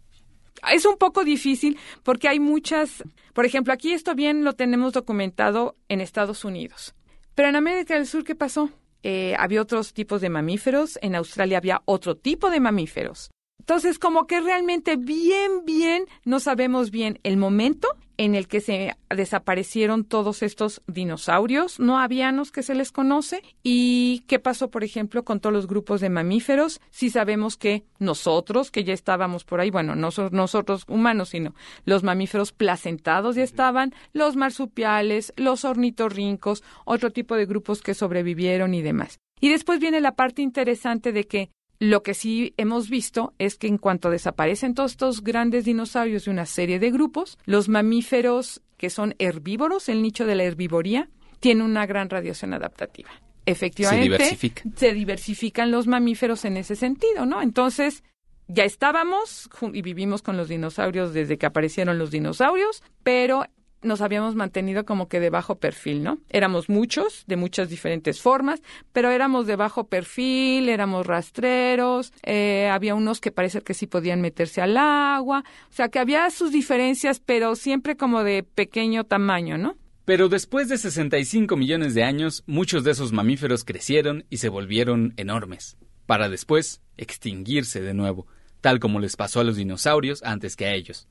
es 0.73 0.85
un 0.85 0.97
poco 0.97 1.25
difícil 1.25 1.79
porque 2.03 2.29
hay 2.29 2.41
muchas, 2.41 3.05
por 3.33 3.45
ejemplo, 3.45 3.73
aquí 3.73 3.93
esto 3.93 4.15
bien 4.15 4.45
lo 4.45 4.55
tenemos 4.55 4.93
documentado 4.93 5.77
en 5.89 6.01
Estados 6.01 6.45
Unidos. 6.45 6.95
Pero 7.35 7.49
en 7.49 7.57
América 7.57 7.95
del 7.95 8.07
Sur, 8.07 8.25
¿qué 8.25 8.35
pasó? 8.35 8.71
Eh, 9.03 9.35
había 9.39 9.63
otros 9.63 9.93
tipos 9.93 10.21
de 10.21 10.29
mamíferos, 10.29 10.99
en 11.03 11.15
Australia 11.15 11.59
había 11.59 11.83
otro 11.85 12.17
tipo 12.17 12.51
de 12.51 12.61
mamíferos. 12.61 13.31
Entonces, 13.69 13.99
como 13.99 14.27
que 14.27 14.41
realmente 14.41 14.97
bien, 14.97 15.67
bien, 15.67 16.07
no 16.25 16.41
sabemos 16.41 16.91
bien 16.91 17.21
el 17.23 17.37
momento 17.37 17.89
en 18.17 18.35
el 18.35 18.49
que 18.49 18.63
se 18.63 18.97
desaparecieron 19.15 20.05
todos 20.05 20.43
estos 20.43 20.81
dinosaurios 20.87 21.79
no 21.79 21.99
avianos 21.99 22.51
que 22.51 22.63
se 22.63 22.75
les 22.75 22.93
conoce 22.93 23.43
y 23.63 24.25
qué 24.27 24.39
pasó, 24.39 24.71
por 24.71 24.85
ejemplo, 24.85 25.23
con 25.23 25.41
todos 25.41 25.53
los 25.53 25.67
grupos 25.67 26.01
de 26.01 26.09
mamíferos. 26.09 26.81
Si 26.89 27.11
sabemos 27.11 27.59
que 27.59 27.85
nosotros, 27.99 28.71
que 28.71 28.85
ya 28.85 28.95
estábamos 28.95 29.45
por 29.45 29.61
ahí, 29.61 29.69
bueno, 29.69 29.95
no 29.95 30.09
nosotros 30.31 30.85
humanos, 30.89 31.29
sino 31.29 31.55
los 31.85 32.03
mamíferos 32.03 32.53
placentados 32.53 33.37
ya 33.37 33.43
estaban, 33.43 33.93
los 34.15 34.35
marsupiales, 34.35 35.35
los 35.37 35.67
ornitorrincos, 35.67 36.65
otro 36.87 37.11
tipo 37.11 37.37
de 37.37 37.45
grupos 37.45 37.83
que 37.83 37.93
sobrevivieron 37.93 38.73
y 38.73 38.81
demás. 38.81 39.19
Y 39.43 39.51
después 39.51 39.79
viene 39.79 40.01
la 40.01 40.17
parte 40.17 40.41
interesante 40.41 41.13
de 41.13 41.25
que 41.25 41.51
lo 41.81 42.03
que 42.03 42.15
sí 42.15 42.55
hemos 42.57 42.91
visto 42.91 43.35
es 43.39 43.57
que 43.57 43.69
en 43.69 43.79
cuanto 43.79 44.11
desaparecen 44.11 44.75
todos 44.75 44.93
estos 44.93 45.23
grandes 45.23 45.65
dinosaurios 45.65 46.25
de 46.25 46.31
una 46.31 46.47
serie 46.47 46.79
de 46.79 46.91
grupos, 46.91 47.39
los 47.45 47.69
mamíferos 47.69 48.63
que 48.77 48.91
son 48.91 49.15
herbívoros, 49.19 49.89
el 49.89 50.03
nicho 50.03 50.27
de 50.27 50.35
la 50.35 50.45
herbivoría, 50.45 51.09
tienen 51.41 51.65
una 51.65 51.87
gran 51.87 52.11
radiación 52.11 52.53
adaptativa. 52.53 53.11
Efectivamente, 53.47 54.37
se, 54.77 54.93
diversifican 54.93 55.71
los 55.71 55.87
mamíferos 55.87 56.45
en 56.45 56.57
ese 56.59 56.77
sentido, 56.77 57.25
¿no? 57.25 57.41
Entonces, 57.41 58.03
ya 58.47 58.65
estábamos 58.65 59.49
y 59.73 59.83
vivimos 59.83 60.21
con 60.23 60.37
los 60.37 60.49
dinosaurios 60.49 61.15
desde 61.15 61.39
que 61.39 61.47
aparecieron 61.47 61.99
los 61.99 62.11
dinosaurios, 62.11 62.83
pero 63.03 63.45
nos 63.83 64.01
habíamos 64.01 64.35
mantenido 64.35 64.85
como 64.85 65.09
que 65.09 65.21
de 65.21 65.31
bajo 65.31 65.57
perfil, 65.57 66.03
¿no? 66.03 66.19
Éramos 66.29 66.69
muchos, 66.69 67.25
de 67.27 67.37
muchas 67.37 67.69
diferentes 67.69 68.21
formas, 68.21 68.61
pero 68.93 69.11
éramos 69.11 69.47
de 69.47 69.57
bajo 69.57 69.85
perfil, 69.85 70.69
éramos 70.69 71.07
rastreros, 71.07 72.13
eh, 72.23 72.69
había 72.71 72.95
unos 72.95 73.21
que 73.21 73.31
parece 73.31 73.63
que 73.63 73.75
sí 73.75 73.87
podían 73.87 74.21
meterse 74.21 74.61
al 74.61 74.77
agua, 74.77 75.45
o 75.71 75.73
sea 75.73 75.89
que 75.89 75.99
había 75.99 76.29
sus 76.31 76.53
diferencias, 76.53 77.21
pero 77.21 77.55
siempre 77.55 77.97
como 77.97 78.25
de 78.25 78.43
pequeño 78.43 79.05
tamaño, 79.05 79.59
¿no? 79.59 79.77
Pero 80.05 80.29
después 80.29 80.69
de 80.69 80.79
65 80.79 81.57
millones 81.57 81.95
de 81.95 82.03
años, 82.03 82.43
muchos 82.47 82.83
de 82.83 82.93
esos 82.93 83.13
mamíferos 83.13 83.65
crecieron 83.65 84.25
y 84.31 84.39
se 84.39 84.49
volvieron 84.49 85.13
enormes, 85.17 85.77
para 86.07 86.29
después 86.29 86.81
extinguirse 86.97 87.83
de 87.83 87.95
nuevo, 87.95 88.27
tal 88.61 88.81
como 88.81 89.01
les 89.01 89.17
pasó 89.17 89.41
a 89.41 89.45
los 89.45 89.57
dinosaurios 89.57 90.23
antes 90.23 90.57
que 90.57 90.67
a 90.67 90.75
ellos 90.75 91.07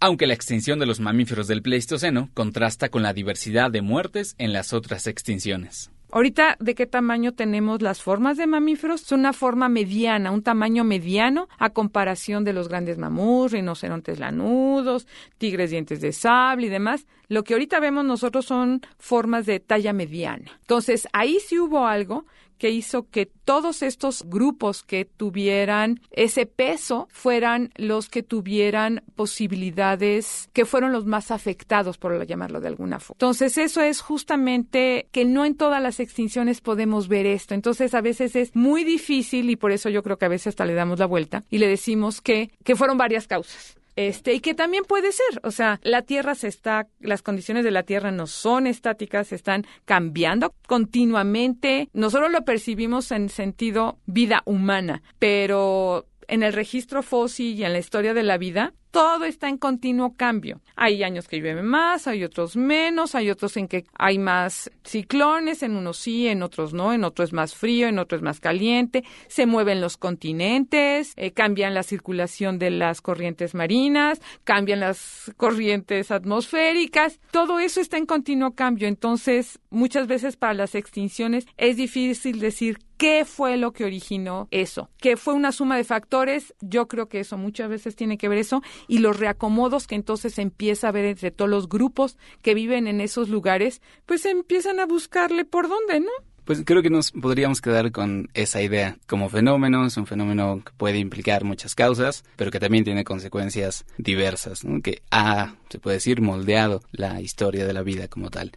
aunque 0.00 0.26
la 0.26 0.34
extinción 0.34 0.78
de 0.78 0.86
los 0.86 0.98
mamíferos 0.98 1.46
del 1.46 1.62
Pleistoceno 1.62 2.30
contrasta 2.34 2.88
con 2.88 3.02
la 3.02 3.12
diversidad 3.12 3.70
de 3.70 3.82
muertes 3.82 4.34
en 4.38 4.52
las 4.52 4.72
otras 4.72 5.06
extinciones. 5.06 5.90
Ahorita, 6.12 6.56
¿de 6.58 6.74
qué 6.74 6.86
tamaño 6.86 7.34
tenemos 7.34 7.82
las 7.82 8.02
formas 8.02 8.36
de 8.36 8.48
mamíferos? 8.48 9.02
Es 9.02 9.12
una 9.12 9.32
forma 9.32 9.68
mediana, 9.68 10.32
un 10.32 10.42
tamaño 10.42 10.82
mediano 10.82 11.48
a 11.56 11.70
comparación 11.70 12.42
de 12.42 12.52
los 12.52 12.68
grandes 12.68 12.98
mamuts, 12.98 13.52
rinocerontes 13.52 14.18
lanudos, 14.18 15.06
tigres 15.38 15.70
dientes 15.70 16.00
de 16.00 16.12
sable 16.12 16.66
y 16.66 16.70
demás. 16.70 17.06
Lo 17.28 17.44
que 17.44 17.52
ahorita 17.54 17.78
vemos 17.78 18.04
nosotros 18.04 18.44
son 18.44 18.80
formas 18.98 19.46
de 19.46 19.60
talla 19.60 19.92
mediana. 19.92 20.50
Entonces, 20.62 21.06
ahí 21.12 21.38
sí 21.38 21.60
hubo 21.60 21.86
algo 21.86 22.26
que 22.60 22.70
hizo 22.70 23.08
que 23.08 23.24
todos 23.26 23.82
estos 23.82 24.22
grupos 24.26 24.82
que 24.82 25.06
tuvieran 25.06 26.00
ese 26.10 26.44
peso 26.44 27.08
fueran 27.10 27.72
los 27.74 28.10
que 28.10 28.22
tuvieran 28.22 29.02
posibilidades, 29.16 30.50
que 30.52 30.66
fueron 30.66 30.92
los 30.92 31.06
más 31.06 31.30
afectados, 31.30 31.96
por 31.96 32.24
llamarlo 32.26 32.60
de 32.60 32.68
alguna 32.68 33.00
forma. 33.00 33.16
Entonces, 33.16 33.56
eso 33.56 33.80
es 33.80 34.02
justamente 34.02 35.08
que 35.10 35.24
no 35.24 35.46
en 35.46 35.56
todas 35.56 35.82
las 35.82 36.00
extinciones 36.00 36.60
podemos 36.60 37.08
ver 37.08 37.24
esto. 37.24 37.54
Entonces, 37.54 37.94
a 37.94 38.02
veces 38.02 38.36
es 38.36 38.54
muy 38.54 38.84
difícil 38.84 39.48
y 39.48 39.56
por 39.56 39.72
eso 39.72 39.88
yo 39.88 40.02
creo 40.02 40.18
que 40.18 40.26
a 40.26 40.28
veces 40.28 40.48
hasta 40.48 40.66
le 40.66 40.74
damos 40.74 40.98
la 40.98 41.06
vuelta 41.06 41.44
y 41.50 41.58
le 41.58 41.66
decimos 41.66 42.20
que, 42.20 42.50
que 42.62 42.76
fueron 42.76 42.98
varias 42.98 43.26
causas. 43.26 43.79
Este, 44.00 44.32
y 44.32 44.40
que 44.40 44.54
también 44.54 44.84
puede 44.84 45.12
ser, 45.12 45.40
o 45.42 45.50
sea, 45.50 45.78
la 45.82 46.00
Tierra 46.00 46.34
se 46.34 46.48
está, 46.48 46.88
las 47.00 47.20
condiciones 47.20 47.64
de 47.64 47.70
la 47.70 47.82
Tierra 47.82 48.10
no 48.10 48.26
son 48.26 48.66
estáticas, 48.66 49.30
están 49.30 49.66
cambiando 49.84 50.54
continuamente. 50.66 51.90
Nosotros 51.92 52.32
lo 52.32 52.42
percibimos 52.46 53.12
en 53.12 53.28
sentido 53.28 53.98
vida 54.06 54.40
humana, 54.46 55.02
pero 55.18 56.06
en 56.28 56.42
el 56.42 56.54
registro 56.54 57.02
fósil 57.02 57.58
y 57.58 57.64
en 57.64 57.74
la 57.74 57.78
historia 57.78 58.14
de 58.14 58.22
la 58.22 58.38
vida, 58.38 58.72
todo 58.90 59.24
está 59.24 59.48
en 59.48 59.58
continuo 59.58 60.14
cambio. 60.16 60.60
Hay 60.76 61.02
años 61.02 61.28
que 61.28 61.38
llueve 61.38 61.62
más, 61.62 62.06
hay 62.06 62.24
otros 62.24 62.56
menos, 62.56 63.14
hay 63.14 63.30
otros 63.30 63.56
en 63.56 63.68
que 63.68 63.84
hay 63.96 64.18
más 64.18 64.70
ciclones, 64.84 65.62
en 65.62 65.76
unos 65.76 65.98
sí, 65.98 66.26
en 66.26 66.42
otros 66.42 66.72
no, 66.72 66.92
en 66.92 67.04
otros 67.04 67.30
es 67.30 67.32
más 67.32 67.54
frío, 67.54 67.88
en 67.88 67.98
otros 67.98 68.18
es 68.18 68.22
más 68.22 68.40
caliente, 68.40 69.04
se 69.28 69.46
mueven 69.46 69.80
los 69.80 69.96
continentes, 69.96 71.12
eh, 71.16 71.32
cambian 71.32 71.74
la 71.74 71.82
circulación 71.82 72.58
de 72.58 72.70
las 72.70 73.00
corrientes 73.00 73.54
marinas, 73.54 74.20
cambian 74.44 74.80
las 74.80 75.32
corrientes 75.36 76.10
atmosféricas, 76.10 77.20
todo 77.30 77.58
eso 77.58 77.80
está 77.80 77.96
en 77.96 78.06
continuo 78.06 78.54
cambio. 78.54 78.88
Entonces, 78.88 79.60
muchas 79.70 80.06
veces 80.06 80.36
para 80.36 80.54
las 80.54 80.74
extinciones 80.74 81.46
es 81.56 81.76
difícil 81.76 82.40
decir 82.40 82.78
¿Qué 83.00 83.24
fue 83.24 83.56
lo 83.56 83.72
que 83.72 83.84
originó 83.84 84.46
eso? 84.50 84.90
¿Qué 84.98 85.16
fue 85.16 85.32
una 85.32 85.52
suma 85.52 85.78
de 85.78 85.84
factores? 85.84 86.54
Yo 86.60 86.86
creo 86.86 87.08
que 87.08 87.20
eso 87.20 87.38
muchas 87.38 87.70
veces 87.70 87.96
tiene 87.96 88.18
que 88.18 88.28
ver 88.28 88.36
eso 88.36 88.60
y 88.88 88.98
los 88.98 89.18
reacomodos 89.18 89.86
que 89.86 89.94
entonces 89.94 90.38
empieza 90.38 90.88
a 90.88 90.92
ver 90.92 91.04
entre 91.04 91.30
todos 91.30 91.50
los 91.50 91.68
grupos 91.68 92.16
que 92.42 92.54
viven 92.54 92.86
en 92.86 93.00
esos 93.00 93.28
lugares, 93.28 93.82
pues 94.06 94.24
empiezan 94.26 94.80
a 94.80 94.86
buscarle 94.86 95.44
por 95.44 95.68
dónde, 95.68 96.00
¿no? 96.00 96.10
Pues 96.44 96.62
creo 96.64 96.82
que 96.82 96.90
nos 96.90 97.12
podríamos 97.12 97.60
quedar 97.60 97.92
con 97.92 98.28
esa 98.34 98.60
idea. 98.60 98.96
Como 99.06 99.28
fenómeno, 99.28 99.86
es 99.86 99.96
un 99.96 100.06
fenómeno 100.06 100.62
que 100.64 100.72
puede 100.76 100.98
implicar 100.98 101.44
muchas 101.44 101.74
causas, 101.74 102.24
pero 102.34 102.50
que 102.50 102.58
también 102.58 102.82
tiene 102.82 103.04
consecuencias 103.04 103.84
diversas, 103.98 104.64
¿no? 104.64 104.80
que 104.82 105.02
ha, 105.12 105.54
se 105.68 105.78
puede 105.78 105.98
decir, 105.98 106.20
moldeado 106.20 106.82
la 106.90 107.20
historia 107.20 107.66
de 107.66 107.72
la 107.72 107.82
vida 107.82 108.08
como 108.08 108.30
tal. 108.30 108.52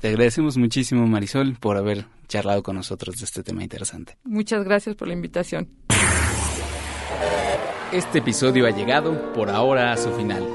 Te 0.00 0.08
agradecemos 0.08 0.56
muchísimo, 0.56 1.06
Marisol, 1.06 1.56
por 1.60 1.76
haber 1.76 2.06
charlado 2.26 2.62
con 2.62 2.76
nosotros 2.76 3.18
de 3.18 3.26
este 3.26 3.42
tema 3.42 3.62
interesante. 3.62 4.16
Muchas 4.24 4.64
gracias 4.64 4.96
por 4.96 5.08
la 5.08 5.12
invitación. 5.12 5.68
Este 7.92 8.18
episodio 8.18 8.68
ha 8.68 8.70
llegado 8.70 9.32
por 9.32 9.50
ahora 9.50 9.92
a 9.92 9.96
su 9.96 10.12
final. 10.12 10.46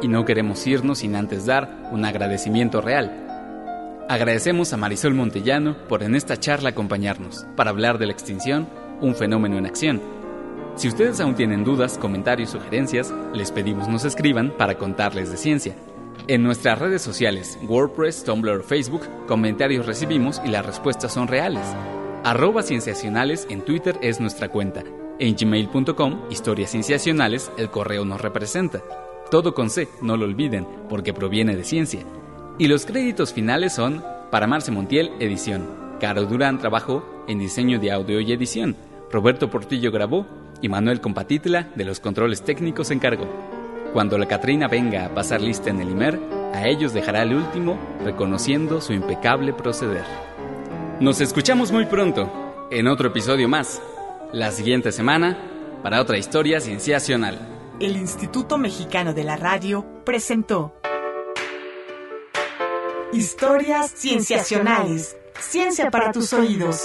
Y 0.00 0.06
no 0.06 0.24
queremos 0.24 0.64
irnos 0.64 1.00
sin 1.00 1.16
antes 1.16 1.44
dar 1.44 1.88
un 1.90 2.04
agradecimiento 2.04 2.80
real. 2.80 3.26
Agradecemos 4.08 4.72
a 4.72 4.76
Marisol 4.76 5.14
Montellano 5.14 5.76
por 5.88 6.04
en 6.04 6.14
esta 6.14 6.36
charla 6.36 6.68
acompañarnos 6.68 7.46
para 7.56 7.70
hablar 7.70 7.98
de 7.98 8.06
la 8.06 8.12
extinción, 8.12 8.68
un 9.00 9.16
fenómeno 9.16 9.58
en 9.58 9.66
acción. 9.66 10.00
Si 10.76 10.86
ustedes 10.86 11.20
aún 11.20 11.34
tienen 11.34 11.64
dudas, 11.64 11.98
comentarios, 11.98 12.50
sugerencias, 12.50 13.12
les 13.34 13.50
pedimos 13.50 13.88
nos 13.88 14.04
escriban 14.04 14.52
para 14.56 14.78
contarles 14.78 15.32
de 15.32 15.36
ciencia. 15.36 15.74
En 16.28 16.44
nuestras 16.44 16.78
redes 16.78 17.02
sociales, 17.02 17.58
WordPress, 17.66 18.22
Tumblr, 18.22 18.62
Facebook, 18.62 19.02
comentarios 19.26 19.84
recibimos 19.84 20.40
y 20.44 20.48
las 20.50 20.64
respuestas 20.64 21.12
son 21.12 21.26
reales. 21.26 21.66
Arroba 22.22 22.62
Cienciacionales 22.62 23.48
en 23.50 23.62
Twitter 23.62 23.98
es 24.00 24.20
nuestra 24.20 24.48
cuenta. 24.48 24.84
En 25.20 25.36
gmail.com, 25.36 26.22
historias 26.30 26.70
cienciacionales, 26.70 27.52
el 27.58 27.68
correo 27.68 28.06
nos 28.06 28.22
representa. 28.22 28.80
Todo 29.30 29.52
con 29.52 29.68
C, 29.68 29.86
no 30.00 30.16
lo 30.16 30.24
olviden, 30.24 30.66
porque 30.88 31.12
proviene 31.12 31.54
de 31.54 31.62
ciencia. 31.62 32.00
Y 32.56 32.68
los 32.68 32.86
créditos 32.86 33.34
finales 33.34 33.74
son 33.74 34.02
para 34.30 34.46
Marce 34.46 34.72
Montiel, 34.72 35.10
edición. 35.20 35.68
Caro 36.00 36.24
Durán 36.24 36.58
trabajó 36.58 37.04
en 37.28 37.38
diseño 37.38 37.78
de 37.78 37.92
audio 37.92 38.18
y 38.20 38.32
edición. 38.32 38.76
Roberto 39.12 39.50
Portillo 39.50 39.92
grabó 39.92 40.26
y 40.62 40.70
Manuel 40.70 41.02
Compatitla 41.02 41.68
de 41.74 41.84
los 41.84 42.00
controles 42.00 42.40
técnicos 42.40 42.88
se 42.88 42.94
encargó. 42.94 43.28
Cuando 43.92 44.16
la 44.16 44.26
Catrina 44.26 44.68
venga 44.68 45.04
a 45.04 45.14
pasar 45.14 45.42
lista 45.42 45.68
en 45.68 45.82
el 45.82 45.90
IMER, 45.90 46.18
a 46.54 46.66
ellos 46.66 46.94
dejará 46.94 47.24
el 47.24 47.34
último, 47.34 47.78
reconociendo 48.02 48.80
su 48.80 48.94
impecable 48.94 49.52
proceder. 49.52 50.04
Nos 50.98 51.20
escuchamos 51.20 51.72
muy 51.72 51.84
pronto, 51.84 52.66
en 52.70 52.88
otro 52.88 53.08
episodio 53.08 53.48
más, 53.48 53.82
la 54.32 54.50
siguiente 54.52 54.92
semana, 54.92 55.36
para 55.82 56.00
otra 56.00 56.18
historia 56.18 56.60
cienciacional. 56.60 57.38
El 57.80 57.96
Instituto 57.96 58.58
Mexicano 58.58 59.12
de 59.14 59.24
la 59.24 59.36
Radio 59.36 59.84
presentó 60.04 60.74
Historias 63.12 63.90
Cienciacionales. 63.96 65.16
Ciencia 65.40 65.90
para 65.90 66.12
tus 66.12 66.32
oídos. 66.32 66.84